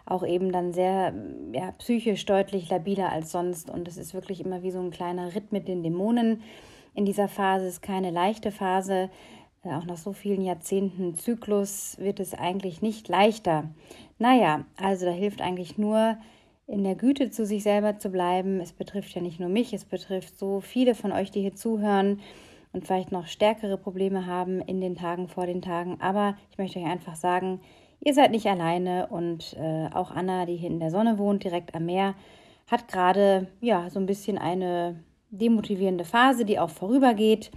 auch 0.04 0.26
eben 0.26 0.50
dann 0.50 0.72
sehr 0.72 1.14
ja, 1.52 1.70
psychisch 1.78 2.26
deutlich 2.26 2.68
labiler 2.68 3.12
als 3.12 3.30
sonst. 3.30 3.70
Und 3.70 3.86
es 3.86 3.96
ist 3.96 4.12
wirklich 4.14 4.44
immer 4.44 4.62
wie 4.64 4.72
so 4.72 4.80
ein 4.80 4.90
kleiner 4.90 5.34
Ritt 5.34 5.52
mit 5.52 5.68
den 5.68 5.84
Dämonen 5.84 6.42
in 6.94 7.04
dieser 7.04 7.28
Phase. 7.28 7.66
ist 7.66 7.82
keine 7.82 8.10
leichte 8.10 8.50
Phase. 8.50 9.10
Äh, 9.62 9.74
auch 9.74 9.84
nach 9.84 9.96
so 9.96 10.12
vielen 10.12 10.42
Jahrzehnten 10.42 11.14
Zyklus 11.14 11.96
wird 11.98 12.20
es 12.20 12.34
eigentlich 12.34 12.82
nicht 12.82 13.08
leichter. 13.08 13.70
Naja, 14.18 14.64
also 14.76 15.06
da 15.06 15.12
hilft 15.12 15.40
eigentlich 15.40 15.78
nur, 15.78 16.16
in 16.66 16.82
der 16.82 16.94
Güte 16.94 17.30
zu 17.30 17.44
sich 17.44 17.62
selber 17.62 17.98
zu 17.98 18.10
bleiben. 18.10 18.60
Es 18.60 18.72
betrifft 18.72 19.14
ja 19.14 19.20
nicht 19.20 19.40
nur 19.40 19.48
mich, 19.48 19.72
es 19.72 19.84
betrifft 19.84 20.38
so 20.38 20.60
viele 20.60 20.94
von 20.94 21.12
euch, 21.12 21.30
die 21.30 21.42
hier 21.42 21.54
zuhören 21.54 22.20
und 22.72 22.86
vielleicht 22.86 23.12
noch 23.12 23.26
stärkere 23.26 23.76
Probleme 23.76 24.26
haben 24.26 24.60
in 24.60 24.80
den 24.80 24.96
Tagen 24.96 25.28
vor 25.28 25.46
den 25.46 25.62
Tagen. 25.62 26.00
Aber 26.00 26.36
ich 26.50 26.58
möchte 26.58 26.78
euch 26.78 26.86
einfach 26.86 27.16
sagen, 27.16 27.60
ihr 28.00 28.14
seid 28.14 28.30
nicht 28.30 28.46
alleine 28.46 29.08
und 29.08 29.56
äh, 29.58 29.88
auch 29.92 30.10
Anna, 30.10 30.46
die 30.46 30.56
hier 30.56 30.70
in 30.70 30.80
der 30.80 30.90
Sonne 30.90 31.18
wohnt, 31.18 31.44
direkt 31.44 31.74
am 31.74 31.86
Meer, 31.86 32.14
hat 32.70 32.88
gerade 32.88 33.48
ja 33.60 33.90
so 33.90 34.00
ein 34.00 34.06
bisschen 34.06 34.38
eine 34.38 34.98
demotivierende 35.38 36.04
Phase, 36.04 36.44
die 36.44 36.58
auch 36.58 36.70
vorübergeht. 36.70 37.50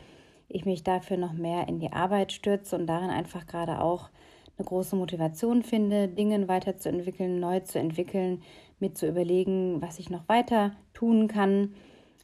Ich 0.50 0.65
mich 0.65 0.83
dafür 0.83 1.18
noch 1.18 1.33
mehr 1.33 1.68
in 1.68 1.79
die 1.79 1.91
Arbeit 1.91 2.31
stürze 2.31 2.75
und 2.75 2.88
darin 2.88 3.09
einfach 3.09 3.47
gerade 3.47 3.81
auch 3.81 4.09
eine 4.57 4.65
große 4.65 4.95
Motivation 4.95 5.63
finde, 5.63 6.07
Dinge 6.07 6.47
weiterzuentwickeln, 6.47 7.39
neu 7.39 7.59
zu 7.59 7.79
entwickeln, 7.79 8.41
mir 8.79 8.94
zu 8.94 9.07
überlegen, 9.07 9.81
was 9.81 10.00
ich 10.00 10.09
noch 10.09 10.27
weiter 10.27 10.71
tun 10.94 11.27
kann. 11.27 11.74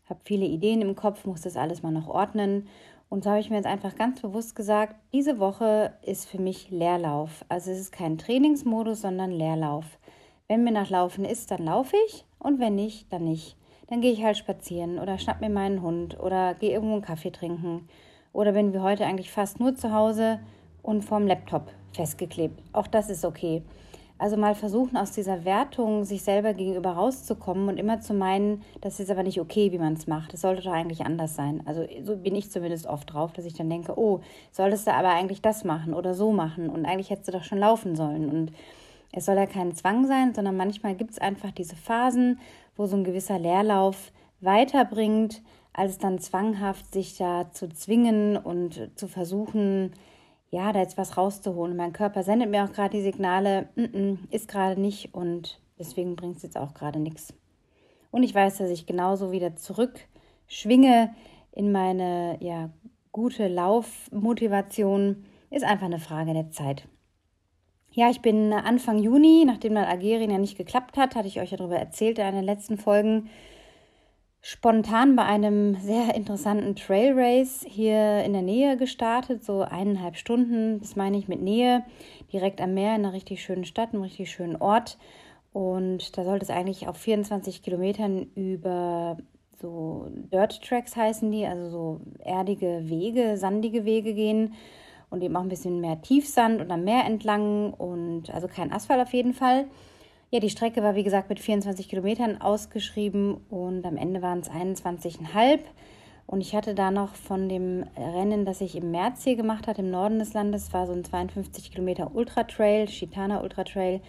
Habe 0.10 0.20
viele 0.24 0.46
Ideen 0.46 0.82
im 0.82 0.96
Kopf, 0.96 1.26
muss 1.26 1.42
das 1.42 1.58
alles 1.58 1.84
mal 1.84 1.92
noch 1.92 2.08
ordnen. 2.08 2.68
Und 3.10 3.24
so 3.24 3.30
habe 3.30 3.40
ich 3.40 3.50
mir 3.50 3.58
jetzt 3.58 3.68
einfach 3.68 3.96
ganz 3.96 4.22
bewusst 4.22 4.56
gesagt, 4.56 4.96
diese 5.14 5.38
Woche 5.38 5.94
ist 6.02 6.28
für 6.28 6.42
mich 6.42 6.72
Leerlauf. 6.72 7.46
Also 7.48 7.70
es 7.72 7.80
ist 7.80 7.92
kein 7.92 8.18
Trainingsmodus, 8.18 9.02
sondern 9.02 9.32
Leerlauf. 9.32 9.86
Wenn 10.48 10.64
mir 10.64 10.72
nach 10.72 10.90
Laufen 10.90 11.24
ist, 11.24 11.52
dann 11.52 11.64
laufe 11.64 11.96
ich 12.08 12.26
und 12.40 12.60
wenn 12.60 12.76
nicht, 12.76 13.14
dann 13.14 13.26
nicht 13.26 13.56
dann 13.88 14.02
gehe 14.02 14.12
ich 14.12 14.24
halt 14.24 14.38
spazieren 14.38 15.00
oder 15.00 15.18
schnapp 15.18 15.42
mir 15.42 15.50
meinen 15.50 15.82
Hund 15.82 16.20
oder 16.20 16.54
gehe 16.56 16.72
irgendwo 16.72 16.94
einen 16.94 17.04
Kaffee 17.04 17.32
trinken. 17.32 17.88
Oder 18.32 18.54
bin 18.54 18.74
wie 18.74 18.80
heute 18.80 19.06
eigentlich 19.06 19.32
fast 19.32 19.60
nur 19.60 19.76
zu 19.76 19.94
Hause 19.94 20.40
und 20.82 21.04
vorm 21.04 21.28
Laptop 21.28 21.72
festgeklebt. 21.94 22.60
Auch 22.74 22.88
das 22.88 23.10
ist 23.10 23.26
okay. 23.26 23.64
Also 24.20 24.38
mal 24.38 24.56
versuchen, 24.56 24.96
aus 24.96 25.12
dieser 25.12 25.44
Wertung 25.44 26.06
sich 26.06 26.22
selber 26.22 26.54
gegenüber 26.54 26.92
rauszukommen 26.92 27.68
und 27.68 27.78
immer 27.78 28.00
zu 28.00 28.14
meinen, 28.14 28.62
das 28.80 29.00
ist 29.00 29.12
aber 29.12 29.24
nicht 29.24 29.42
okay, 29.42 29.72
wie 29.72 29.80
man 29.80 29.94
es 29.94 30.08
macht. 30.08 30.34
Das 30.34 30.42
sollte 30.42 30.62
doch 30.62 30.72
eigentlich 30.72 31.06
anders 31.06 31.36
sein. 31.36 31.62
Also 31.66 31.86
so 32.04 32.16
bin 32.16 32.36
ich 32.36 32.50
zumindest 32.50 32.86
oft 32.86 33.12
drauf, 33.12 33.34
dass 33.34 33.46
ich 33.46 33.54
dann 33.54 33.70
denke, 33.70 33.98
oh, 33.98 34.22
solltest 34.52 34.88
du 34.88 34.94
aber 34.94 35.10
eigentlich 35.10 35.42
das 35.42 35.64
machen 35.64 35.94
oder 35.94 36.14
so 36.14 36.32
machen 36.32 36.70
und 36.70 36.86
eigentlich 36.86 37.10
hättest 37.10 37.28
du 37.28 37.32
doch 37.34 37.44
schon 37.44 37.58
laufen 37.58 37.96
sollen. 37.96 38.30
Und 38.30 38.54
es 39.12 39.26
soll 39.26 39.36
ja 39.36 39.46
kein 39.46 39.74
Zwang 39.74 40.08
sein, 40.08 40.34
sondern 40.34 40.58
manchmal 40.58 40.96
gibt 40.96 41.12
es 41.12 41.20
einfach 41.20 41.52
diese 41.52 41.76
Phasen, 41.76 42.40
wo 42.76 42.86
so 42.86 42.96
ein 42.96 43.04
gewisser 43.04 43.40
Leerlauf 43.40 44.12
weiterbringt, 44.42 45.42
als 45.74 45.98
dann 45.98 46.20
zwanghaft 46.20 46.92
sich 46.94 47.18
da 47.18 47.52
zu 47.52 47.70
zwingen 47.70 48.38
und 48.38 48.92
zu 48.96 49.08
versuchen, 49.08 49.92
ja, 50.52 50.72
da 50.72 50.80
jetzt 50.80 50.98
was 50.98 51.18
rauszuholen. 51.18 51.76
Mein 51.76 51.94
Körper 51.94 52.24
sendet 52.24 52.50
mir 52.50 52.64
auch 52.64 52.72
gerade 52.72 52.96
die 52.98 53.04
Signale, 53.04 53.70
N 53.76 53.88
-n, 53.92 54.18
ist 54.32 54.48
gerade 54.48 54.80
nicht 54.80 55.14
und 55.16 55.60
deswegen 55.80 56.16
bringt 56.16 56.38
es 56.38 56.44
jetzt 56.44 56.58
auch 56.58 56.76
gerade 56.76 57.00
nichts. 57.00 57.34
Und 58.12 58.22
ich 58.22 58.36
weiß, 58.36 58.58
dass 58.60 58.70
ich 58.70 58.86
genauso 58.86 59.32
wieder 59.32 59.56
zurückschwinge 59.56 61.16
in 61.52 61.72
meine 61.72 62.38
ja, 62.42 62.70
gute 63.12 63.48
Laufmotivation. 63.48 65.26
Ist 65.50 65.64
einfach 65.64 65.88
eine 65.88 66.00
Frage 66.00 66.34
der 66.34 66.52
Zeit. 66.52 66.88
Ja, 67.96 68.10
ich 68.10 68.22
bin 68.22 68.52
Anfang 68.52 68.98
Juni, 68.98 69.44
nachdem 69.46 69.76
dann 69.76 69.86
Algerien 69.86 70.32
ja 70.32 70.40
nicht 70.40 70.58
geklappt 70.58 70.98
hat, 70.98 71.16
hatte 71.16 71.28
ich 71.28 71.40
euch 71.40 71.52
ja 71.52 71.58
darüber 71.58 71.78
erzählt 71.78 72.18
in 72.18 72.34
den 72.34 72.44
letzten 72.44 72.80
Folgen, 72.80 73.30
spontan 74.42 75.16
bei 75.16 75.24
einem 75.26 75.76
sehr 75.76 76.16
interessanten 76.16 76.76
Trail 76.76 77.14
Race 77.16 77.64
hier 77.70 78.24
in 78.24 78.34
der 78.34 78.42
Nähe 78.42 78.78
gestartet, 78.78 79.44
so 79.44 79.62
eineinhalb 79.62 80.18
Stunden, 80.18 80.80
das 80.80 80.96
meine 80.96 81.20
ich 81.20 81.28
mit 81.28 81.44
Nähe, 81.44 81.86
direkt 82.34 82.62
am 82.62 82.74
Meer 82.74 82.96
in 82.96 83.06
einer 83.06 83.14
richtig 83.14 83.44
schönen 83.44 83.64
Stadt, 83.64 83.94
einem 83.94 84.02
richtig 84.02 84.32
schönen 84.32 84.56
Ort. 84.56 84.98
Und 85.52 86.18
da 86.18 86.24
sollte 86.24 86.46
es 86.46 86.50
eigentlich 86.50 86.88
auf 86.88 86.98
24 86.98 87.62
Kilometern 87.62 88.24
über 88.34 89.18
so 89.62 90.08
Dirt 90.10 90.64
Tracks 90.64 90.96
heißen 90.96 91.32
die, 91.32 91.46
also 91.46 91.70
so 91.70 92.02
erdige 92.18 92.90
Wege, 92.90 93.38
sandige 93.38 93.86
Wege 93.86 94.16
gehen 94.16 94.56
und 95.14 95.22
eben 95.22 95.36
auch 95.36 95.44
ein 95.44 95.50
bisschen 95.50 95.80
mehr 95.80 96.02
Tiefsand 96.02 96.60
und 96.60 96.72
am 96.72 96.84
Meer 96.84 97.06
entlang 97.06 97.72
und 97.72 98.34
also 98.34 98.48
kein 98.48 98.74
Asphalt 98.74 99.00
auf 99.00 99.14
jeden 99.14 99.34
Fall. 99.34 99.66
Ja, 100.32 100.40
die 100.40 100.50
Strecke 100.50 100.82
war 100.82 100.96
wie 100.96 101.04
gesagt 101.04 101.30
mit 101.30 101.40
24 101.40 101.88
Kilometern 101.88 102.42
ausgeschrieben 102.42 103.38
und 103.52 103.86
am 103.86 103.96
Ende 103.96 104.24
waren 104.24 104.40
es 104.40 104.50
21,5. 104.50 105.60
Und 106.26 106.42
ich 106.42 106.56
hatte 106.56 106.74
da 106.74 106.90
noch 106.90 107.14
von 107.14 107.48
dem 107.48 107.86
Rennen, 107.96 108.44
das 108.44 108.62
ich 108.62 108.76
im 108.76 108.90
März 108.90 109.24
hier 109.24 109.36
gemacht 109.36 109.68
hatte, 109.68 109.82
im 109.82 109.92
Norden 109.92 110.18
des 110.18 110.34
Landes, 110.34 110.74
war 110.74 110.88
so 110.88 110.94
ein 110.94 111.04
52 111.04 111.72
Kilometer 111.72 112.16
Ultra 112.16 112.46
Trail, 112.46 112.88
Chitana 112.88 113.42
Ultra 113.44 113.66
Trail. 113.66 114.02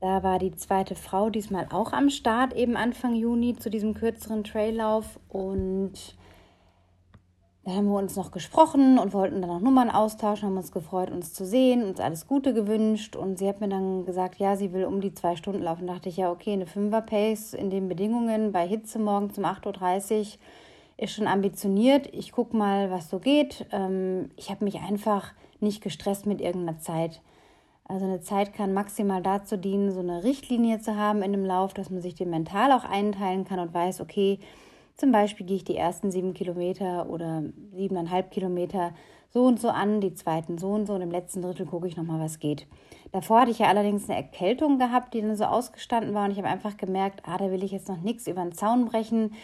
Da 0.00 0.22
war 0.22 0.38
die 0.38 0.54
zweite 0.54 0.94
Frau 0.94 1.28
diesmal 1.28 1.66
auch 1.70 1.92
am 1.92 2.08
Start, 2.08 2.54
eben 2.54 2.76
Anfang 2.76 3.14
Juni 3.14 3.56
zu 3.56 3.68
diesem 3.68 3.92
kürzeren 3.92 4.44
Traillauf. 4.44 5.20
Und 5.28 5.92
da 7.66 7.72
haben 7.72 7.88
wir 7.88 7.98
uns 7.98 8.14
noch 8.14 8.30
gesprochen 8.30 8.96
und 8.96 9.12
wollten 9.12 9.40
dann 9.42 9.50
noch 9.50 9.58
Nummern 9.58 9.90
austauschen, 9.90 10.46
haben 10.46 10.56
uns 10.56 10.70
gefreut, 10.70 11.10
uns 11.10 11.34
zu 11.34 11.44
sehen, 11.44 11.82
uns 11.82 11.98
alles 11.98 12.28
Gute 12.28 12.54
gewünscht. 12.54 13.16
Und 13.16 13.40
sie 13.40 13.48
hat 13.48 13.60
mir 13.60 13.68
dann 13.68 14.06
gesagt, 14.06 14.38
ja, 14.38 14.54
sie 14.54 14.72
will 14.72 14.84
um 14.84 15.00
die 15.00 15.12
zwei 15.12 15.34
Stunden 15.34 15.64
laufen. 15.64 15.88
Da 15.88 15.94
dachte 15.94 16.08
ich, 16.08 16.16
ja, 16.16 16.30
okay, 16.30 16.52
eine 16.52 16.68
Fünfer-Pace 16.68 17.54
in 17.54 17.70
den 17.70 17.88
Bedingungen 17.88 18.52
bei 18.52 18.68
Hitze 18.68 19.00
morgens 19.00 19.36
um 19.36 19.44
8.30 19.44 20.20
Uhr 20.20 20.26
ist 20.98 21.12
schon 21.12 21.26
ambitioniert. 21.26 22.06
Ich 22.14 22.30
gucke 22.30 22.56
mal, 22.56 22.92
was 22.92 23.10
so 23.10 23.18
geht. 23.18 23.66
Ähm, 23.72 24.30
ich 24.36 24.48
habe 24.50 24.64
mich 24.64 24.78
einfach 24.78 25.32
nicht 25.58 25.82
gestresst 25.82 26.24
mit 26.24 26.40
irgendeiner 26.40 26.78
Zeit. 26.78 27.20
Also 27.82 28.04
eine 28.04 28.20
Zeit 28.20 28.52
kann 28.52 28.74
maximal 28.74 29.22
dazu 29.22 29.56
dienen, 29.56 29.90
so 29.90 29.98
eine 29.98 30.22
Richtlinie 30.22 30.78
zu 30.78 30.94
haben 30.94 31.20
in 31.20 31.32
dem 31.32 31.44
Lauf, 31.44 31.74
dass 31.74 31.90
man 31.90 32.00
sich 32.00 32.14
den 32.14 32.30
mental 32.30 32.70
auch 32.70 32.84
einteilen 32.84 33.44
kann 33.44 33.58
und 33.58 33.74
weiß, 33.74 34.00
okay, 34.02 34.38
zum 34.96 35.12
Beispiel 35.12 35.46
gehe 35.46 35.56
ich 35.56 35.64
die 35.64 35.76
ersten 35.76 36.10
sieben 36.10 36.34
Kilometer 36.34 37.08
oder 37.08 37.44
siebeneinhalb 37.74 38.30
Kilometer 38.30 38.92
so 39.30 39.44
und 39.44 39.60
so 39.60 39.68
an, 39.68 40.00
die 40.00 40.14
zweiten 40.14 40.56
so 40.56 40.70
und 40.70 40.86
so 40.86 40.94
und 40.94 41.02
im 41.02 41.10
letzten 41.10 41.42
Drittel 41.42 41.66
gucke 41.66 41.86
ich 41.86 41.96
nochmal, 41.96 42.20
was 42.20 42.38
geht. 42.38 42.66
Davor 43.12 43.40
hatte 43.40 43.50
ich 43.50 43.58
ja 43.58 43.66
allerdings 43.66 44.08
eine 44.08 44.16
Erkältung 44.16 44.78
gehabt, 44.78 45.12
die 45.12 45.20
dann 45.20 45.36
so 45.36 45.44
ausgestanden 45.44 46.14
war 46.14 46.24
und 46.24 46.30
ich 46.30 46.38
habe 46.38 46.48
einfach 46.48 46.76
gemerkt, 46.76 47.22
ah, 47.26 47.36
da 47.36 47.50
will 47.50 47.62
ich 47.62 47.72
jetzt 47.72 47.88
noch 47.88 48.00
nichts 48.00 48.26
über 48.26 48.42
den 48.42 48.52
Zaun 48.52 48.86
brechen 48.86 49.34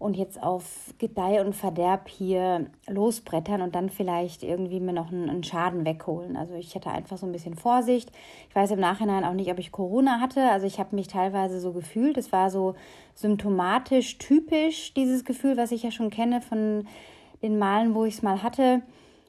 und 0.00 0.16
jetzt 0.16 0.42
auf 0.42 0.94
Gedeih 0.96 1.42
und 1.42 1.54
Verderb 1.54 2.08
hier 2.08 2.70
losbrettern 2.88 3.60
und 3.60 3.74
dann 3.74 3.90
vielleicht 3.90 4.42
irgendwie 4.42 4.80
mir 4.80 4.94
noch 4.94 5.12
einen, 5.12 5.44
Schaden 5.44 5.84
wegholen. 5.84 6.38
Also 6.38 6.54
ich 6.54 6.74
hatte 6.74 6.90
einfach 6.90 7.18
so 7.18 7.26
ein 7.26 7.32
bisschen 7.32 7.54
Vorsicht. 7.54 8.10
Ich 8.48 8.56
weiß 8.56 8.70
im 8.70 8.80
Nachhinein 8.80 9.24
auch 9.24 9.34
nicht, 9.34 9.52
ob 9.52 9.58
ich 9.58 9.70
Corona 9.70 10.18
hatte. 10.18 10.40
Also 10.50 10.66
ich 10.66 10.80
habe 10.80 10.96
mich 10.96 11.08
teilweise 11.08 11.60
so 11.60 11.72
gefühlt. 11.72 12.16
Es 12.16 12.32
war 12.32 12.50
so 12.50 12.76
symptomatisch 13.14 14.16
typisch, 14.16 14.94
dieses 14.94 15.26
Gefühl, 15.26 15.58
was 15.58 15.70
ich 15.70 15.82
ja 15.82 15.90
schon 15.90 16.08
kenne 16.08 16.40
von 16.40 16.88
den 17.42 17.58
Malen, 17.58 17.94
wo 17.94 18.06
ich 18.06 18.14
es 18.14 18.22
mal 18.22 18.42
hatte. 18.42 18.80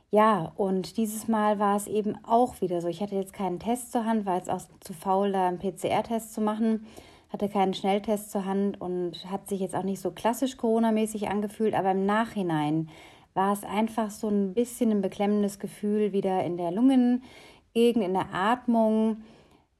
Ja, 0.09 0.53
und 0.55 0.95
dieses 0.95 1.27
Mal 1.27 1.59
war 1.59 1.75
es 1.75 1.87
eben 1.87 2.17
auch 2.23 2.61
wieder 2.61 2.79
so. 2.79 2.87
Ich 2.87 3.01
hatte 3.01 3.15
jetzt 3.15 3.33
keinen 3.33 3.59
Test 3.59 3.91
zur 3.91 4.05
Hand, 4.05 4.25
war 4.25 4.37
jetzt 4.37 4.49
auch 4.49 4.61
zu 4.79 4.93
faul, 4.93 5.33
da 5.33 5.49
einen 5.49 5.59
PCR-Test 5.59 6.33
zu 6.33 6.39
machen 6.39 6.85
hatte 7.31 7.49
keinen 7.49 7.73
Schnelltest 7.73 8.31
zur 8.31 8.45
Hand 8.45 8.79
und 8.81 9.31
hat 9.31 9.47
sich 9.47 9.61
jetzt 9.61 9.75
auch 9.75 9.83
nicht 9.83 10.01
so 10.01 10.11
klassisch 10.11 10.57
Corona-mäßig 10.57 11.29
angefühlt, 11.29 11.73
aber 11.73 11.91
im 11.91 12.05
Nachhinein 12.05 12.89
war 13.33 13.53
es 13.53 13.63
einfach 13.63 14.09
so 14.09 14.27
ein 14.27 14.53
bisschen 14.53 14.91
ein 14.91 15.01
beklemmendes 15.01 15.59
Gefühl 15.59 16.11
wieder 16.11 16.43
in 16.43 16.57
der 16.57 16.71
Lungengegend, 16.71 18.03
in 18.03 18.13
der 18.13 18.33
Atmung, 18.33 19.23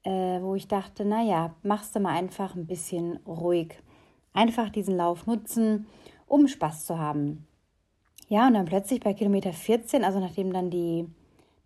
äh, 0.03 0.41
wo 0.41 0.55
ich 0.55 0.67
dachte, 0.67 1.03
naja, 1.03 1.53
machst 1.63 1.95
du 1.95 1.99
mal 1.99 2.15
einfach 2.17 2.55
ein 2.55 2.65
bisschen 2.65 3.17
ruhig. 3.27 3.75
Einfach 4.33 4.69
diesen 4.69 4.95
Lauf 4.95 5.27
nutzen, 5.27 5.87
um 6.27 6.47
Spaß 6.47 6.85
zu 6.85 6.97
haben. 6.97 7.45
Ja, 8.29 8.47
und 8.47 8.53
dann 8.53 8.65
plötzlich 8.65 9.01
bei 9.01 9.13
Kilometer 9.13 9.51
14, 9.51 10.05
also 10.05 10.21
nachdem 10.21 10.53
dann 10.53 10.69
die, 10.69 11.05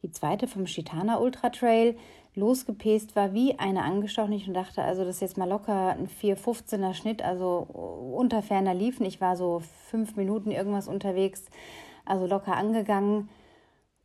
die 0.01 0.09
zweite 0.09 0.47
vom 0.47 0.65
Chitana 0.65 1.19
Ultra 1.19 1.51
Trail 1.51 1.95
losgepest 2.35 3.15
war 3.15 3.33
wie 3.33 3.57
eine 3.59 3.83
angestochen. 3.83 4.33
Ich 4.33 4.51
dachte, 4.51 4.83
also 4.83 5.03
das 5.03 5.15
ist 5.15 5.21
jetzt 5.21 5.37
mal 5.37 5.49
locker 5.49 5.91
ein 5.91 6.07
4,15er 6.07 6.93
Schnitt, 6.93 7.21
also 7.21 7.67
unter 8.15 8.41
ferner 8.41 8.73
liefen. 8.73 9.05
Ich 9.05 9.21
war 9.21 9.35
so 9.35 9.61
fünf 9.89 10.15
Minuten 10.15 10.51
irgendwas 10.51 10.87
unterwegs, 10.87 11.45
also 12.05 12.27
locker 12.27 12.55
angegangen 12.55 13.29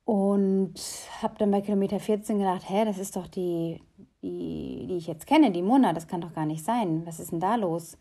und 0.04 0.74
habe 1.22 1.34
dann 1.38 1.50
bei 1.50 1.60
Kilometer 1.60 2.00
14 2.00 2.38
gedacht, 2.38 2.68
hä, 2.68 2.84
das 2.84 2.98
ist 2.98 3.16
doch 3.16 3.26
die, 3.26 3.80
die, 4.22 4.86
die 4.88 4.96
ich 4.96 5.06
jetzt 5.06 5.26
kenne, 5.26 5.50
die 5.50 5.62
Mona, 5.62 5.92
das 5.92 6.08
kann 6.08 6.20
doch 6.20 6.34
gar 6.34 6.46
nicht 6.46 6.64
sein. 6.64 7.02
Was 7.06 7.20
ist 7.20 7.32
denn 7.32 7.40
da 7.40 7.56
los? 7.56 7.96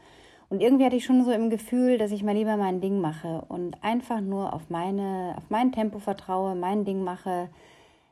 Und 0.49 0.61
irgendwie 0.61 0.85
hatte 0.85 0.95
ich 0.95 1.05
schon 1.05 1.23
so 1.23 1.31
im 1.31 1.51
Gefühl, 1.51 1.99
dass 1.99 2.11
ich 2.11 2.23
mal 2.23 2.33
lieber 2.33 2.57
mein 2.57 2.81
Ding 2.81 2.99
mache 2.99 3.45
und 3.47 3.83
einfach 3.83 4.19
nur 4.21 4.53
auf, 4.53 4.69
meine, 4.69 5.35
auf 5.37 5.43
mein 5.49 5.71
Tempo 5.71 5.99
vertraue, 5.99 6.55
mein 6.55 6.85
Ding 6.85 7.03
mache, 7.03 7.49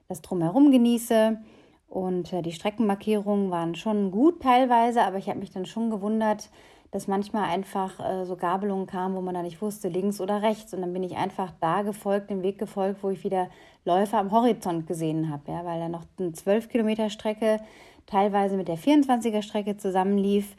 das 0.07 0.21
drumherum 0.21 0.71
genieße 0.71 1.39
und 1.87 2.33
äh, 2.33 2.41
die 2.41 2.51
Streckenmarkierungen 2.51 3.49
waren 3.49 3.75
schon 3.75 4.11
gut 4.11 4.41
teilweise, 4.41 5.03
aber 5.03 5.17
ich 5.17 5.29
habe 5.29 5.39
mich 5.39 5.51
dann 5.51 5.65
schon 5.65 5.89
gewundert, 5.89 6.49
dass 6.91 7.07
manchmal 7.07 7.49
einfach 7.49 7.99
äh, 7.99 8.25
so 8.25 8.35
Gabelungen 8.35 8.87
kamen, 8.87 9.15
wo 9.15 9.21
man 9.21 9.33
da 9.33 9.41
nicht 9.41 9.61
wusste, 9.61 9.89
links 9.89 10.21
oder 10.21 10.41
rechts. 10.41 10.73
Und 10.73 10.81
dann 10.81 10.93
bin 10.93 11.03
ich 11.03 11.17
einfach 11.17 11.51
da 11.59 11.81
gefolgt, 11.81 12.29
dem 12.29 12.43
Weg 12.43 12.57
gefolgt, 12.59 13.03
wo 13.03 13.09
ich 13.09 13.23
wieder 13.23 13.49
Läufer 13.85 14.19
am 14.19 14.31
Horizont 14.31 14.87
gesehen 14.87 15.29
habe, 15.29 15.51
ja, 15.51 15.65
weil 15.65 15.79
da 15.79 15.89
noch 15.89 16.05
eine 16.17 16.31
12 16.31 16.69
Kilometer 16.69 17.09
Strecke 17.09 17.59
teilweise 18.05 18.55
mit 18.57 18.67
der 18.67 18.77
24er 18.77 19.41
Strecke 19.41 19.77
zusammenlief 19.77 20.55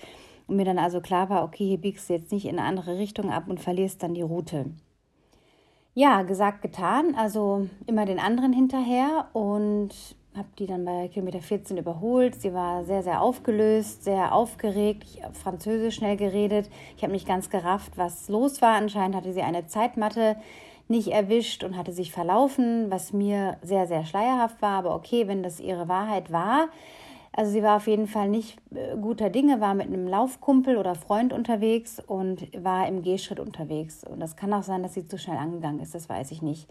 und 0.47 0.57
mir 0.57 0.65
dann 0.65 0.79
also 0.79 1.01
klar 1.01 1.29
war, 1.29 1.45
okay, 1.45 1.67
hier 1.67 1.79
biegst 1.79 2.09
du 2.09 2.15
jetzt 2.15 2.33
nicht 2.33 2.47
in 2.47 2.59
eine 2.59 2.67
andere 2.67 2.99
Richtung 2.99 3.31
ab 3.31 3.45
und 3.49 3.61
verlierst 3.61 4.03
dann 4.03 4.15
die 4.15 4.23
Route. 4.23 4.67
Ja, 5.95 6.23
gesagt, 6.23 6.63
getan, 6.63 7.15
also 7.17 7.69
immer 7.87 8.05
den 8.07 8.19
anderen 8.19 8.53
hinterher 8.53 9.29
und 9.33 9.95
habe 10.39 10.49
die 10.59 10.67
dann 10.67 10.85
bei 10.85 11.09
Kilometer 11.09 11.41
14 11.41 11.77
überholt. 11.77 12.41
Sie 12.41 12.55
war 12.55 12.85
sehr, 12.85 13.03
sehr 13.03 13.21
aufgelöst, 13.21 14.05
sehr 14.05 14.33
aufgeregt. 14.33 15.05
Ich 15.05 15.23
habe 15.23 15.35
Französisch 15.35 15.97
schnell 15.97 16.17
geredet. 16.17 16.71
Ich 16.97 17.03
habe 17.03 17.13
mich 17.13 17.27
ganz 17.27 17.51
gerafft, 17.51 17.99
was 17.99 18.29
los 18.29 18.63
war. 18.63 18.77
Anscheinend 18.77 19.17
hatte 19.17 19.33
sie 19.33 19.43
eine 19.43 19.67
Zeitmatte 19.67 20.37
nicht 20.89 21.09
erwischt 21.09 21.65
und 21.65 21.77
hatte 21.77 21.93
sich 21.93 22.13
verlaufen, 22.13 22.91
was 22.91 23.13
mir 23.13 23.59
sehr, 23.63 23.87
sehr 23.87 24.07
schleierhaft 24.07 24.63
war. 24.63 24.79
Aber 24.79 24.95
okay, 24.95 25.29
wenn 25.29 25.43
das 25.43 25.61
ihre 25.61 25.89
Wahrheit 25.89 26.33
war. 26.33 26.69
Also 27.33 27.53
sie 27.53 27.63
war 27.63 27.77
auf 27.77 27.87
jeden 27.87 28.07
Fall 28.07 28.29
nicht 28.29 28.59
äh, 28.75 28.97
guter 28.97 29.31
Dinge, 29.31 29.61
war 29.61 29.75
mit 29.75 29.87
einem 29.87 30.09
Laufkumpel 30.09 30.77
oder 30.77 30.95
Freund 30.95 31.33
unterwegs 31.33 32.01
und 32.05 32.49
war 32.65 32.89
im 32.89 33.03
Gehschritt 33.03 33.39
unterwegs. 33.39 34.03
Und 34.03 34.21
das 34.21 34.35
kann 34.35 34.53
auch 34.53 34.63
sein, 34.63 34.83
dass 34.83 34.95
sie 34.95 35.07
zu 35.07 35.19
schnell 35.19 35.37
angegangen 35.37 35.81
ist, 35.81 35.95
das 35.95 36.09
weiß 36.09 36.33
ich 36.33 36.43
nicht. 36.43 36.69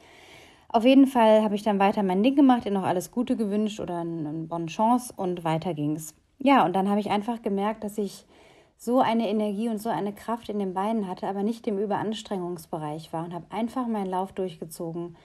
Auf 0.69 0.83
jeden 0.83 1.07
Fall 1.07 1.43
habe 1.43 1.55
ich 1.55 1.63
dann 1.63 1.79
weiter 1.79 2.03
mein 2.03 2.23
Ding 2.23 2.35
gemacht, 2.35 2.65
ihr 2.65 2.71
noch 2.71 2.83
alles 2.83 3.11
Gute 3.11 3.37
gewünscht 3.37 3.79
oder 3.79 3.99
eine 3.99 4.33
bonne 4.47 4.65
Chance 4.65 5.13
und 5.15 5.43
weiter 5.43 5.73
ging's. 5.73 6.13
Ja, 6.39 6.65
und 6.65 6.75
dann 6.75 6.89
habe 6.89 6.99
ich 6.99 7.09
einfach 7.09 7.41
gemerkt, 7.41 7.83
dass 7.83 7.97
ich 7.97 8.25
so 8.77 8.99
eine 8.99 9.27
Energie 9.27 9.69
und 9.69 9.81
so 9.81 9.89
eine 9.89 10.13
Kraft 10.13 10.49
in 10.49 10.59
den 10.59 10.73
Beinen 10.73 11.07
hatte, 11.07 11.27
aber 11.27 11.41
nicht 11.41 11.65
im 11.67 11.79
Überanstrengungsbereich 11.79 13.11
war 13.11 13.25
und 13.25 13.33
habe 13.33 13.45
einfach 13.49 13.87
meinen 13.87 14.09
Lauf 14.09 14.33
durchgezogen. 14.33 15.15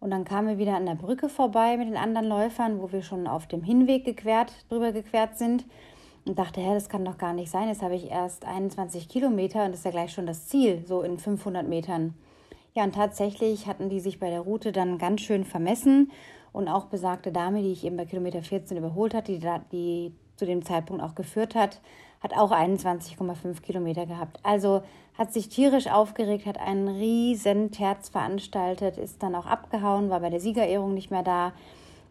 Und 0.00 0.10
dann 0.10 0.24
kamen 0.24 0.48
wir 0.48 0.58
wieder 0.58 0.76
an 0.76 0.86
der 0.86 0.94
Brücke 0.94 1.28
vorbei 1.28 1.76
mit 1.76 1.88
den 1.88 1.96
anderen 1.96 2.28
Läufern, 2.28 2.80
wo 2.80 2.92
wir 2.92 3.02
schon 3.02 3.26
auf 3.26 3.46
dem 3.46 3.62
Hinweg 3.62 4.04
gequert, 4.04 4.52
drüber 4.68 4.92
gequert 4.92 5.36
sind 5.36 5.64
und 6.24 6.38
dachte, 6.38 6.60
hä, 6.60 6.72
das 6.72 6.88
kann 6.88 7.04
doch 7.04 7.18
gar 7.18 7.32
nicht 7.32 7.50
sein. 7.50 7.68
Jetzt 7.68 7.82
habe 7.82 7.94
ich 7.94 8.10
erst 8.10 8.46
21 8.46 9.08
Kilometer 9.08 9.64
und 9.64 9.72
das 9.72 9.80
ist 9.80 9.84
ja 9.84 9.90
gleich 9.90 10.12
schon 10.12 10.26
das 10.26 10.46
Ziel, 10.46 10.84
so 10.86 11.02
in 11.02 11.18
500 11.18 11.68
Metern. 11.68 12.14
Ja, 12.76 12.82
und 12.82 12.94
tatsächlich 12.94 13.68
hatten 13.68 13.88
die 13.88 14.00
sich 14.00 14.18
bei 14.18 14.30
der 14.30 14.40
Route 14.40 14.72
dann 14.72 14.98
ganz 14.98 15.20
schön 15.20 15.44
vermessen. 15.44 16.10
Und 16.52 16.68
auch 16.68 16.86
besagte 16.86 17.32
Dame, 17.32 17.62
die 17.62 17.72
ich 17.72 17.84
eben 17.84 17.96
bei 17.96 18.04
Kilometer 18.04 18.42
14 18.42 18.76
überholt 18.76 19.14
hatte, 19.14 19.32
die, 19.32 19.48
die 19.72 20.14
zu 20.36 20.44
dem 20.44 20.64
Zeitpunkt 20.64 21.02
auch 21.02 21.14
geführt 21.14 21.54
hat, 21.54 21.80
hat 22.20 22.36
auch 22.36 22.50
21,5 22.50 23.60
Kilometer 23.60 24.06
gehabt. 24.06 24.40
Also 24.42 24.82
hat 25.16 25.32
sich 25.32 25.48
tierisch 25.48 25.86
aufgeregt, 25.86 26.46
hat 26.46 26.58
einen 26.58 26.88
riesen 26.88 27.70
Terz 27.70 28.08
veranstaltet, 28.08 28.98
ist 28.98 29.22
dann 29.22 29.34
auch 29.34 29.46
abgehauen, 29.46 30.10
war 30.10 30.20
bei 30.20 30.30
der 30.30 30.40
Siegerehrung 30.40 30.94
nicht 30.94 31.10
mehr 31.10 31.22
da. 31.22 31.52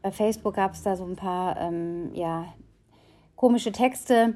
Bei 0.01 0.11
Facebook 0.11 0.55
gab 0.55 0.73
es 0.73 0.83
da 0.83 0.95
so 0.95 1.05
ein 1.05 1.15
paar 1.15 1.59
ähm, 1.59 2.11
ja, 2.13 2.45
komische 3.35 3.71
Texte. 3.71 4.35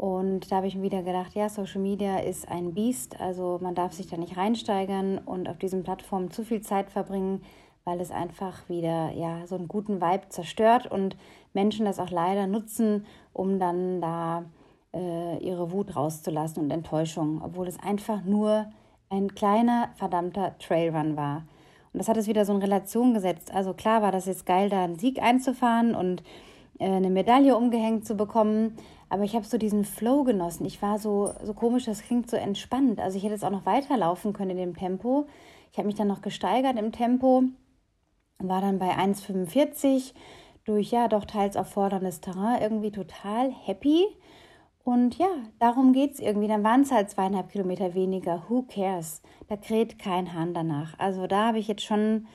Und 0.00 0.50
da 0.50 0.56
habe 0.56 0.66
ich 0.66 0.76
mir 0.76 0.84
wieder 0.84 1.02
gedacht, 1.02 1.34
ja, 1.34 1.50
Social 1.50 1.82
Media 1.82 2.20
ist 2.20 2.48
ein 2.48 2.72
Biest, 2.72 3.20
also 3.20 3.58
man 3.60 3.74
darf 3.74 3.92
sich 3.92 4.06
da 4.06 4.16
nicht 4.16 4.34
reinsteigern 4.34 5.18
und 5.18 5.46
auf 5.46 5.58
diesen 5.58 5.82
Plattformen 5.82 6.30
zu 6.30 6.42
viel 6.42 6.62
Zeit 6.62 6.90
verbringen, 6.90 7.42
weil 7.84 8.00
es 8.00 8.10
einfach 8.10 8.66
wieder 8.70 9.10
ja 9.10 9.46
so 9.46 9.56
einen 9.56 9.68
guten 9.68 10.00
Vibe 10.00 10.30
zerstört 10.30 10.90
und 10.90 11.18
Menschen 11.52 11.84
das 11.84 11.98
auch 11.98 12.10
leider 12.10 12.46
nutzen, 12.46 13.04
um 13.34 13.58
dann 13.58 14.00
da 14.00 14.46
äh, 14.94 15.36
ihre 15.44 15.70
Wut 15.70 15.94
rauszulassen 15.94 16.62
und 16.62 16.70
Enttäuschung, 16.70 17.42
obwohl 17.44 17.68
es 17.68 17.78
einfach 17.78 18.24
nur 18.24 18.70
ein 19.10 19.34
kleiner 19.34 19.90
verdammter 19.96 20.56
Trailrun 20.58 21.18
war. 21.18 21.44
Und 21.92 21.98
das 21.98 22.08
hat 22.08 22.16
es 22.16 22.26
wieder 22.26 22.46
so 22.46 22.54
in 22.54 22.62
Relation 22.62 23.12
gesetzt. 23.12 23.52
Also 23.52 23.74
klar 23.74 24.00
war 24.00 24.12
das 24.12 24.24
jetzt 24.24 24.46
geil, 24.46 24.70
da 24.70 24.82
einen 24.82 24.98
Sieg 24.98 25.20
einzufahren 25.20 25.94
und 25.94 26.22
äh, 26.78 26.86
eine 26.86 27.10
Medaille 27.10 27.54
umgehängt 27.54 28.06
zu 28.06 28.14
bekommen. 28.14 28.78
Aber 29.10 29.24
ich 29.24 29.34
habe 29.34 29.44
so 29.44 29.58
diesen 29.58 29.84
Flow 29.84 30.22
genossen. 30.22 30.64
Ich 30.64 30.80
war 30.80 30.98
so, 30.98 31.34
so 31.42 31.52
komisch, 31.52 31.84
das 31.84 32.02
klingt 32.02 32.30
so 32.30 32.36
entspannt. 32.36 33.00
Also 33.00 33.18
ich 33.18 33.24
hätte 33.24 33.34
jetzt 33.34 33.44
auch 33.44 33.50
noch 33.50 33.66
weiterlaufen 33.66 34.32
können 34.32 34.52
in 34.52 34.56
dem 34.56 34.76
Tempo. 34.76 35.26
Ich 35.72 35.78
habe 35.78 35.86
mich 35.86 35.96
dann 35.96 36.08
noch 36.08 36.22
gesteigert 36.22 36.78
im 36.78 36.92
Tempo, 36.92 37.42
war 38.38 38.60
dann 38.60 38.78
bei 38.78 38.96
1,45 38.96 40.14
durch 40.64 40.92
ja 40.92 41.08
doch 41.08 41.24
teils 41.24 41.56
aufforderndes 41.56 42.20
Terrain 42.20 42.62
irgendwie 42.62 42.92
total 42.92 43.50
happy. 43.50 44.06
Und 44.84 45.18
ja, 45.18 45.28
darum 45.58 45.92
geht 45.92 46.14
es 46.14 46.20
irgendwie. 46.20 46.48
Dann 46.48 46.64
waren 46.64 46.82
es 46.82 46.92
halt 46.92 47.10
zweieinhalb 47.10 47.50
Kilometer 47.50 47.94
weniger. 47.94 48.44
Who 48.48 48.62
cares? 48.62 49.22
Da 49.48 49.56
kräht 49.56 49.98
kein 49.98 50.32
Hahn 50.32 50.54
danach. 50.54 50.98
Also 50.98 51.26
da 51.26 51.48
habe 51.48 51.58
ich 51.58 51.68
jetzt 51.68 51.82
schon 51.84 52.26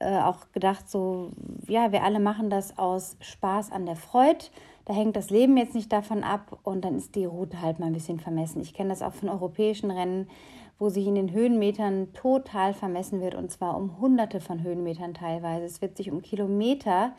äh, 0.00 0.18
auch 0.18 0.52
gedacht, 0.52 0.90
so, 0.90 1.30
ja, 1.68 1.92
wir 1.92 2.02
alle 2.02 2.20
machen 2.20 2.50
das 2.50 2.76
aus 2.78 3.16
Spaß 3.20 3.70
an 3.70 3.86
der 3.86 3.96
Freude. 3.96 4.46
Da 4.86 4.94
hängt 4.94 5.16
das 5.16 5.30
Leben 5.30 5.56
jetzt 5.56 5.74
nicht 5.74 5.92
davon 5.92 6.22
ab 6.22 6.60
und 6.62 6.84
dann 6.84 6.96
ist 6.96 7.16
die 7.16 7.24
Route 7.24 7.60
halt 7.60 7.80
mal 7.80 7.86
ein 7.86 7.92
bisschen 7.92 8.20
vermessen. 8.20 8.62
Ich 8.62 8.72
kenne 8.72 8.90
das 8.90 9.02
auch 9.02 9.12
von 9.12 9.28
europäischen 9.28 9.90
Rennen, 9.90 10.28
wo 10.78 10.88
sich 10.88 11.08
in 11.08 11.16
den 11.16 11.32
Höhenmetern 11.32 12.12
total 12.12 12.72
vermessen 12.72 13.20
wird 13.20 13.34
und 13.34 13.50
zwar 13.50 13.76
um 13.76 13.98
hunderte 13.98 14.40
von 14.40 14.62
Höhenmetern 14.62 15.12
teilweise. 15.12 15.64
Es 15.64 15.82
wird 15.82 15.96
sich 15.96 16.12
um 16.12 16.22
Kilometer 16.22 17.14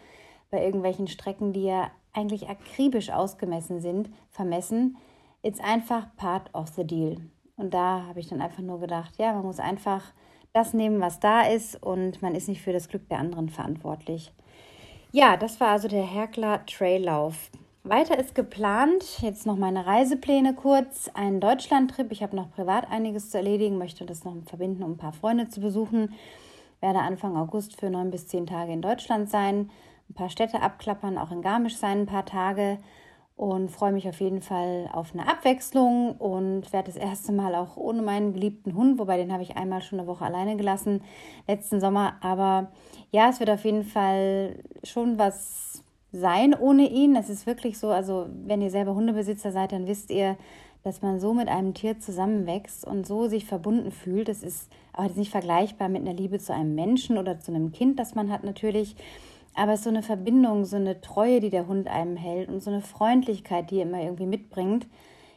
bei 0.50 0.64
irgendwelchen 0.64 1.10
Strecken, 1.10 1.52
die 1.52 1.64
ja 1.66 1.92
eigentlich 2.14 2.48
akribisch 2.48 3.10
ausgemessen 3.10 3.82
sind, 3.82 4.10
vermessen. 4.30 4.96
It's 5.42 5.60
einfach 5.60 6.08
part 6.16 6.50
of 6.56 6.70
the 6.70 6.88
deal. 6.88 7.18
Und 7.58 7.74
da 7.74 8.06
habe 8.08 8.22
ich 8.22 8.30
dann 8.30 8.42
einfach 8.42 8.64
nur 8.64 8.80
gedacht, 8.80 9.16
ja, 9.18 9.34
man 9.34 9.46
muss 9.46 9.60
einfach 9.60 10.14
das 10.54 10.74
nehmen, 10.74 11.02
was 11.02 11.20
da 11.20 11.42
ist 11.42 11.84
und 11.84 12.22
man 12.22 12.34
ist 12.34 12.48
nicht 12.48 12.62
für 12.62 12.72
das 12.72 12.88
Glück 12.88 13.10
der 13.10 13.20
anderen 13.20 13.50
verantwortlich. 13.50 14.32
Ja, 15.12 15.38
das 15.38 15.60
war 15.62 15.70
also 15.70 15.88
der 15.88 16.04
Herkler 16.04 16.66
Traillauf. 16.66 17.50
Weiter 17.84 18.20
ist 18.20 18.36
geplant, 18.36 19.22
jetzt 19.22 19.46
noch 19.46 19.56
meine 19.56 19.86
Reisepläne 19.86 20.54
kurz, 20.54 21.10
ein 21.14 21.40
Deutschlandtrip. 21.40 22.12
Ich 22.12 22.22
habe 22.22 22.36
noch 22.36 22.52
privat 22.52 22.92
einiges 22.92 23.30
zu 23.30 23.38
erledigen, 23.38 23.78
möchte 23.78 24.06
das 24.06 24.26
noch 24.26 24.36
verbinden, 24.46 24.84
um 24.84 24.92
ein 24.92 24.98
paar 24.98 25.14
Freunde 25.14 25.48
zu 25.48 25.62
besuchen. 25.62 26.14
Werde 26.82 27.00
Anfang 27.00 27.38
August 27.38 27.80
für 27.80 27.90
neun 27.90 28.12
bis 28.12 28.28
zehn 28.28 28.46
Tage 28.46 28.74
in 28.74 28.82
Deutschland 28.82 29.30
sein, 29.30 29.70
ein 30.10 30.14
paar 30.14 30.30
Städte 30.30 30.62
abklappern, 30.62 31.18
auch 31.18 31.32
in 31.32 31.42
Garmisch 31.42 31.78
sein, 31.78 32.02
ein 32.02 32.06
paar 32.06 32.26
Tage 32.26 32.78
und 33.38 33.70
freue 33.70 33.92
mich 33.92 34.10
auf 34.10 34.20
jeden 34.20 34.42
Fall 34.42 34.90
auf 34.92 35.14
eine 35.14 35.28
Abwechslung 35.30 36.16
und 36.18 36.74
werde 36.74 36.92
das 36.92 37.02
erste 37.02 37.32
Mal 37.32 37.54
auch 37.54 37.78
ohne 37.78 38.02
meinen 38.02 38.34
geliebten 38.34 38.74
Hund, 38.74 38.98
wobei 38.98 39.18
den 39.18 39.32
habe 39.32 39.44
ich 39.44 39.56
einmal 39.56 39.84
schon 39.84 40.00
eine 40.00 40.08
Woche 40.08 40.26
alleine 40.26 40.58
gelassen, 40.58 41.04
letzten 41.48 41.80
Sommer. 41.80 42.16
Aber 42.22 42.72
ja, 43.12 43.30
es 43.30 43.40
wird 43.40 43.52
auf 43.52 43.64
jeden 43.64 43.84
Fall 43.84 44.58
schon 44.84 45.20
was 45.20 45.84
sein 46.12 46.56
ohne 46.56 46.90
ihn. 46.90 47.16
Es 47.16 47.30
ist 47.30 47.46
wirklich 47.46 47.78
so, 47.78 47.90
also 47.90 48.26
wenn 48.46 48.62
ihr 48.62 48.72
selber 48.72 48.96
Hundebesitzer 48.96 49.52
seid, 49.52 49.72
dann 49.72 49.86
wisst 49.86 50.10
ihr, 50.10 50.36
dass 50.84 51.04
man 51.04 51.20
so 51.20 51.34
mit 51.36 51.48
einem 51.48 51.76
Tier 51.76 52.00
zusammenwächst 52.00 52.88
und 52.88 53.06
so 53.06 53.28
sich 53.28 53.46
verbunden 53.46 53.92
fühlt. 53.92 54.30
Das 54.30 54.42
ist 54.42 54.72
aber 54.94 55.10
nicht 55.10 55.32
vergleichbar 55.32 55.90
mit 55.90 56.02
einer 56.02 56.14
Liebe 56.14 56.40
zu 56.40 56.56
einem 56.56 56.74
Menschen 56.74 57.20
oder 57.20 57.40
zu 57.40 57.52
einem 57.52 57.72
Kind, 57.72 58.00
das 58.00 58.16
man 58.16 58.32
hat 58.32 58.44
natürlich. 58.44 58.96
Aber 59.58 59.74
es 59.74 59.80
ist 59.80 59.86
so 59.86 59.90
eine 59.90 60.04
Verbindung, 60.04 60.66
so 60.66 60.76
eine 60.76 61.02
Treue, 61.02 61.40
die 61.40 61.50
der 61.50 61.68
Hund 61.68 61.88
einem 61.88 62.16
hält 62.16 62.48
und 62.48 62.62
so 62.62 62.70
eine 62.70 62.82
Freundlichkeit, 62.82 63.72
die 63.72 63.78
er 63.78 63.88
immer 63.88 64.04
irgendwie 64.04 64.28
mitbringt. 64.28 64.88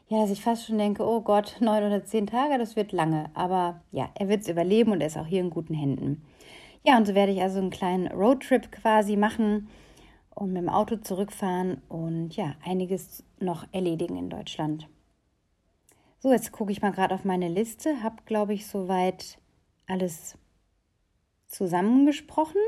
Ja, 0.08 0.20
dass 0.20 0.30
ich 0.30 0.42
fast 0.42 0.66
schon 0.66 0.76
denke, 0.76 1.06
oh 1.06 1.22
Gott, 1.22 1.56
neun 1.60 1.84
oder 1.84 2.04
zehn 2.04 2.26
Tage, 2.26 2.58
das 2.58 2.76
wird 2.76 2.92
lange. 2.92 3.30
Aber 3.32 3.80
ja, 3.92 4.10
er 4.14 4.28
wird 4.28 4.42
es 4.42 4.48
überleben 4.48 4.92
und 4.92 5.00
er 5.00 5.06
ist 5.06 5.16
auch 5.16 5.26
hier 5.26 5.40
in 5.40 5.48
guten 5.48 5.72
Händen. 5.72 6.22
Ja, 6.84 6.98
und 6.98 7.06
so 7.06 7.14
werde 7.14 7.32
ich 7.32 7.40
also 7.40 7.58
einen 7.58 7.70
kleinen 7.70 8.08
Roadtrip 8.08 8.70
quasi 8.70 9.16
machen 9.16 9.68
und 10.34 10.52
mit 10.52 10.62
dem 10.62 10.68
Auto 10.68 10.96
zurückfahren 10.96 11.80
und 11.88 12.36
ja, 12.36 12.56
einiges 12.62 13.24
noch 13.38 13.66
erledigen 13.72 14.16
in 14.16 14.28
Deutschland. 14.28 14.86
So, 16.18 16.30
jetzt 16.30 16.52
gucke 16.52 16.72
ich 16.72 16.82
mal 16.82 16.92
gerade 16.92 17.14
auf 17.14 17.24
meine 17.24 17.48
Liste, 17.48 18.02
habe, 18.02 18.16
glaube 18.26 18.52
ich, 18.52 18.66
soweit 18.66 19.38
alles 19.86 20.36
zusammengesprochen. 21.46 22.60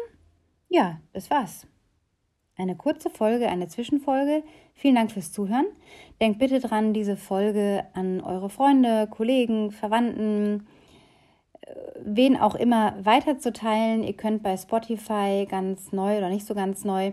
Ja, 0.72 1.02
das 1.12 1.30
war's. 1.30 1.66
Eine 2.56 2.74
kurze 2.74 3.10
Folge, 3.10 3.46
eine 3.46 3.68
Zwischenfolge. 3.68 4.42
Vielen 4.72 4.94
Dank 4.94 5.12
fürs 5.12 5.30
Zuhören. 5.30 5.66
Denkt 6.18 6.38
bitte 6.38 6.60
dran, 6.60 6.94
diese 6.94 7.18
Folge 7.18 7.84
an 7.92 8.22
eure 8.22 8.48
Freunde, 8.48 9.06
Kollegen, 9.10 9.70
Verwandten, 9.70 10.66
äh, 11.60 11.74
wen 12.02 12.38
auch 12.38 12.54
immer 12.54 12.94
weiterzuteilen. 13.04 14.02
Ihr 14.02 14.14
könnt 14.14 14.42
bei 14.42 14.56
Spotify 14.56 15.46
ganz 15.46 15.92
neu 15.92 16.16
oder 16.16 16.30
nicht 16.30 16.46
so 16.46 16.54
ganz 16.54 16.84
neu 16.86 17.12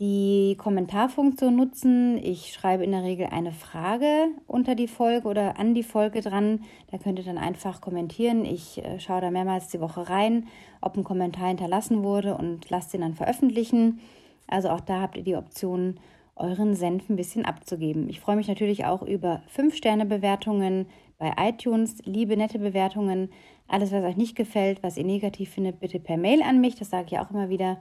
die 0.00 0.54
Kommentarfunktion 0.58 1.56
nutzen. 1.56 2.18
Ich 2.18 2.52
schreibe 2.52 2.84
in 2.84 2.92
der 2.92 3.02
Regel 3.02 3.26
eine 3.26 3.50
Frage 3.50 4.28
unter 4.46 4.76
die 4.76 4.86
Folge 4.86 5.26
oder 5.26 5.58
an 5.58 5.74
die 5.74 5.82
Folge 5.82 6.20
dran. 6.20 6.64
Da 6.90 6.98
könnt 6.98 7.18
ihr 7.18 7.24
dann 7.24 7.38
einfach 7.38 7.80
kommentieren. 7.80 8.44
Ich 8.44 8.84
äh, 8.84 9.00
schaue 9.00 9.20
da 9.20 9.30
mehrmals 9.30 9.68
die 9.68 9.80
Woche 9.80 10.08
rein, 10.08 10.46
ob 10.80 10.96
ein 10.96 11.02
Kommentar 11.02 11.48
hinterlassen 11.48 12.04
wurde 12.04 12.36
und 12.36 12.70
lasst 12.70 12.92
den 12.92 13.00
dann 13.00 13.14
veröffentlichen. 13.14 13.98
Also 14.46 14.68
auch 14.68 14.80
da 14.80 15.00
habt 15.00 15.16
ihr 15.16 15.24
die 15.24 15.36
Option, 15.36 15.98
euren 16.36 16.74
Senf 16.76 17.10
ein 17.10 17.16
bisschen 17.16 17.44
abzugeben. 17.44 18.08
Ich 18.08 18.20
freue 18.20 18.36
mich 18.36 18.46
natürlich 18.46 18.84
auch 18.84 19.02
über 19.02 19.42
5-Sterne-Bewertungen 19.56 20.86
bei 21.18 21.32
iTunes, 21.36 21.96
liebe 22.04 22.36
nette 22.36 22.60
Bewertungen. 22.60 23.30
Alles, 23.66 23.90
was 23.90 24.04
euch 24.04 24.16
nicht 24.16 24.36
gefällt, 24.36 24.84
was 24.84 24.96
ihr 24.96 25.04
negativ 25.04 25.50
findet, 25.50 25.80
bitte 25.80 25.98
per 25.98 26.16
Mail 26.16 26.42
an 26.42 26.60
mich. 26.60 26.76
Das 26.76 26.90
sage 26.90 27.08
ich 27.10 27.18
auch 27.18 27.30
immer 27.32 27.48
wieder. 27.48 27.78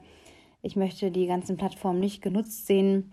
Ich 0.61 0.75
möchte 0.75 1.11
die 1.11 1.27
ganzen 1.27 1.57
Plattformen 1.57 1.99
nicht 1.99 2.21
genutzt 2.21 2.67
sehen, 2.67 3.11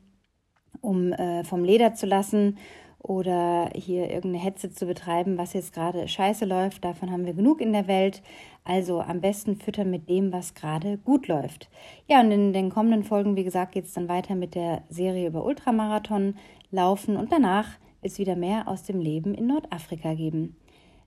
um 0.81 1.13
äh, 1.13 1.45
vom 1.45 1.65
Leder 1.65 1.95
zu 1.95 2.07
lassen 2.07 2.59
oder 2.99 3.71
hier 3.75 4.11
irgendeine 4.11 4.43
Hetze 4.43 4.71
zu 4.71 4.87
betreiben, 4.87 5.37
was 5.37 5.53
jetzt 5.53 5.75
gerade 5.75 6.09
scheiße 6.09 6.47
läuft. 6.47 6.85
Davon 6.85 7.11
haben 7.11 7.27
wir 7.27 7.35
genug 7.35 7.61
in 7.61 7.75
der 7.75 7.87
Welt. 7.87 8.23
Also 8.65 9.03
am 9.03 9.21
besten 9.21 9.57
füttern 9.57 9.91
mit 9.91 10.09
dem, 10.09 10.33
was 10.33 10.55
gerade 10.55 10.97
gut 10.97 11.29
läuft. 11.29 11.69
Ja, 12.09 12.21
und 12.21 12.31
in 12.31 12.55
den 12.55 12.71
kommenden 12.71 13.05
Folgen, 13.05 13.37
wie 13.37 13.45
gesagt, 13.45 13.73
geht 13.73 13.85
es 13.85 13.93
dann 13.93 14.09
weiter 14.09 14.35
mit 14.35 14.55
der 14.55 14.85
Serie 14.89 15.29
über 15.29 15.45
Ultramarathon, 15.45 16.37
Laufen 16.71 17.17
und 17.17 17.31
danach 17.31 17.69
es 18.01 18.19
wieder 18.19 18.37
mehr 18.37 18.69
aus 18.69 18.85
dem 18.85 19.01
Leben 19.01 19.35
in 19.35 19.49
Nordafrika 19.49 20.15
geben. 20.15 20.57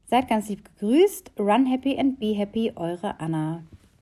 Seid 0.05 0.27
ganz 0.27 0.49
lieb 0.49 0.63
gegrüßt. 0.63 1.31
Run 1.39 1.65
happy 1.65 1.97
and 1.97 2.19
be 2.19 2.33
happy, 2.35 2.71
eure 2.75 3.19
Anna. 3.19 3.63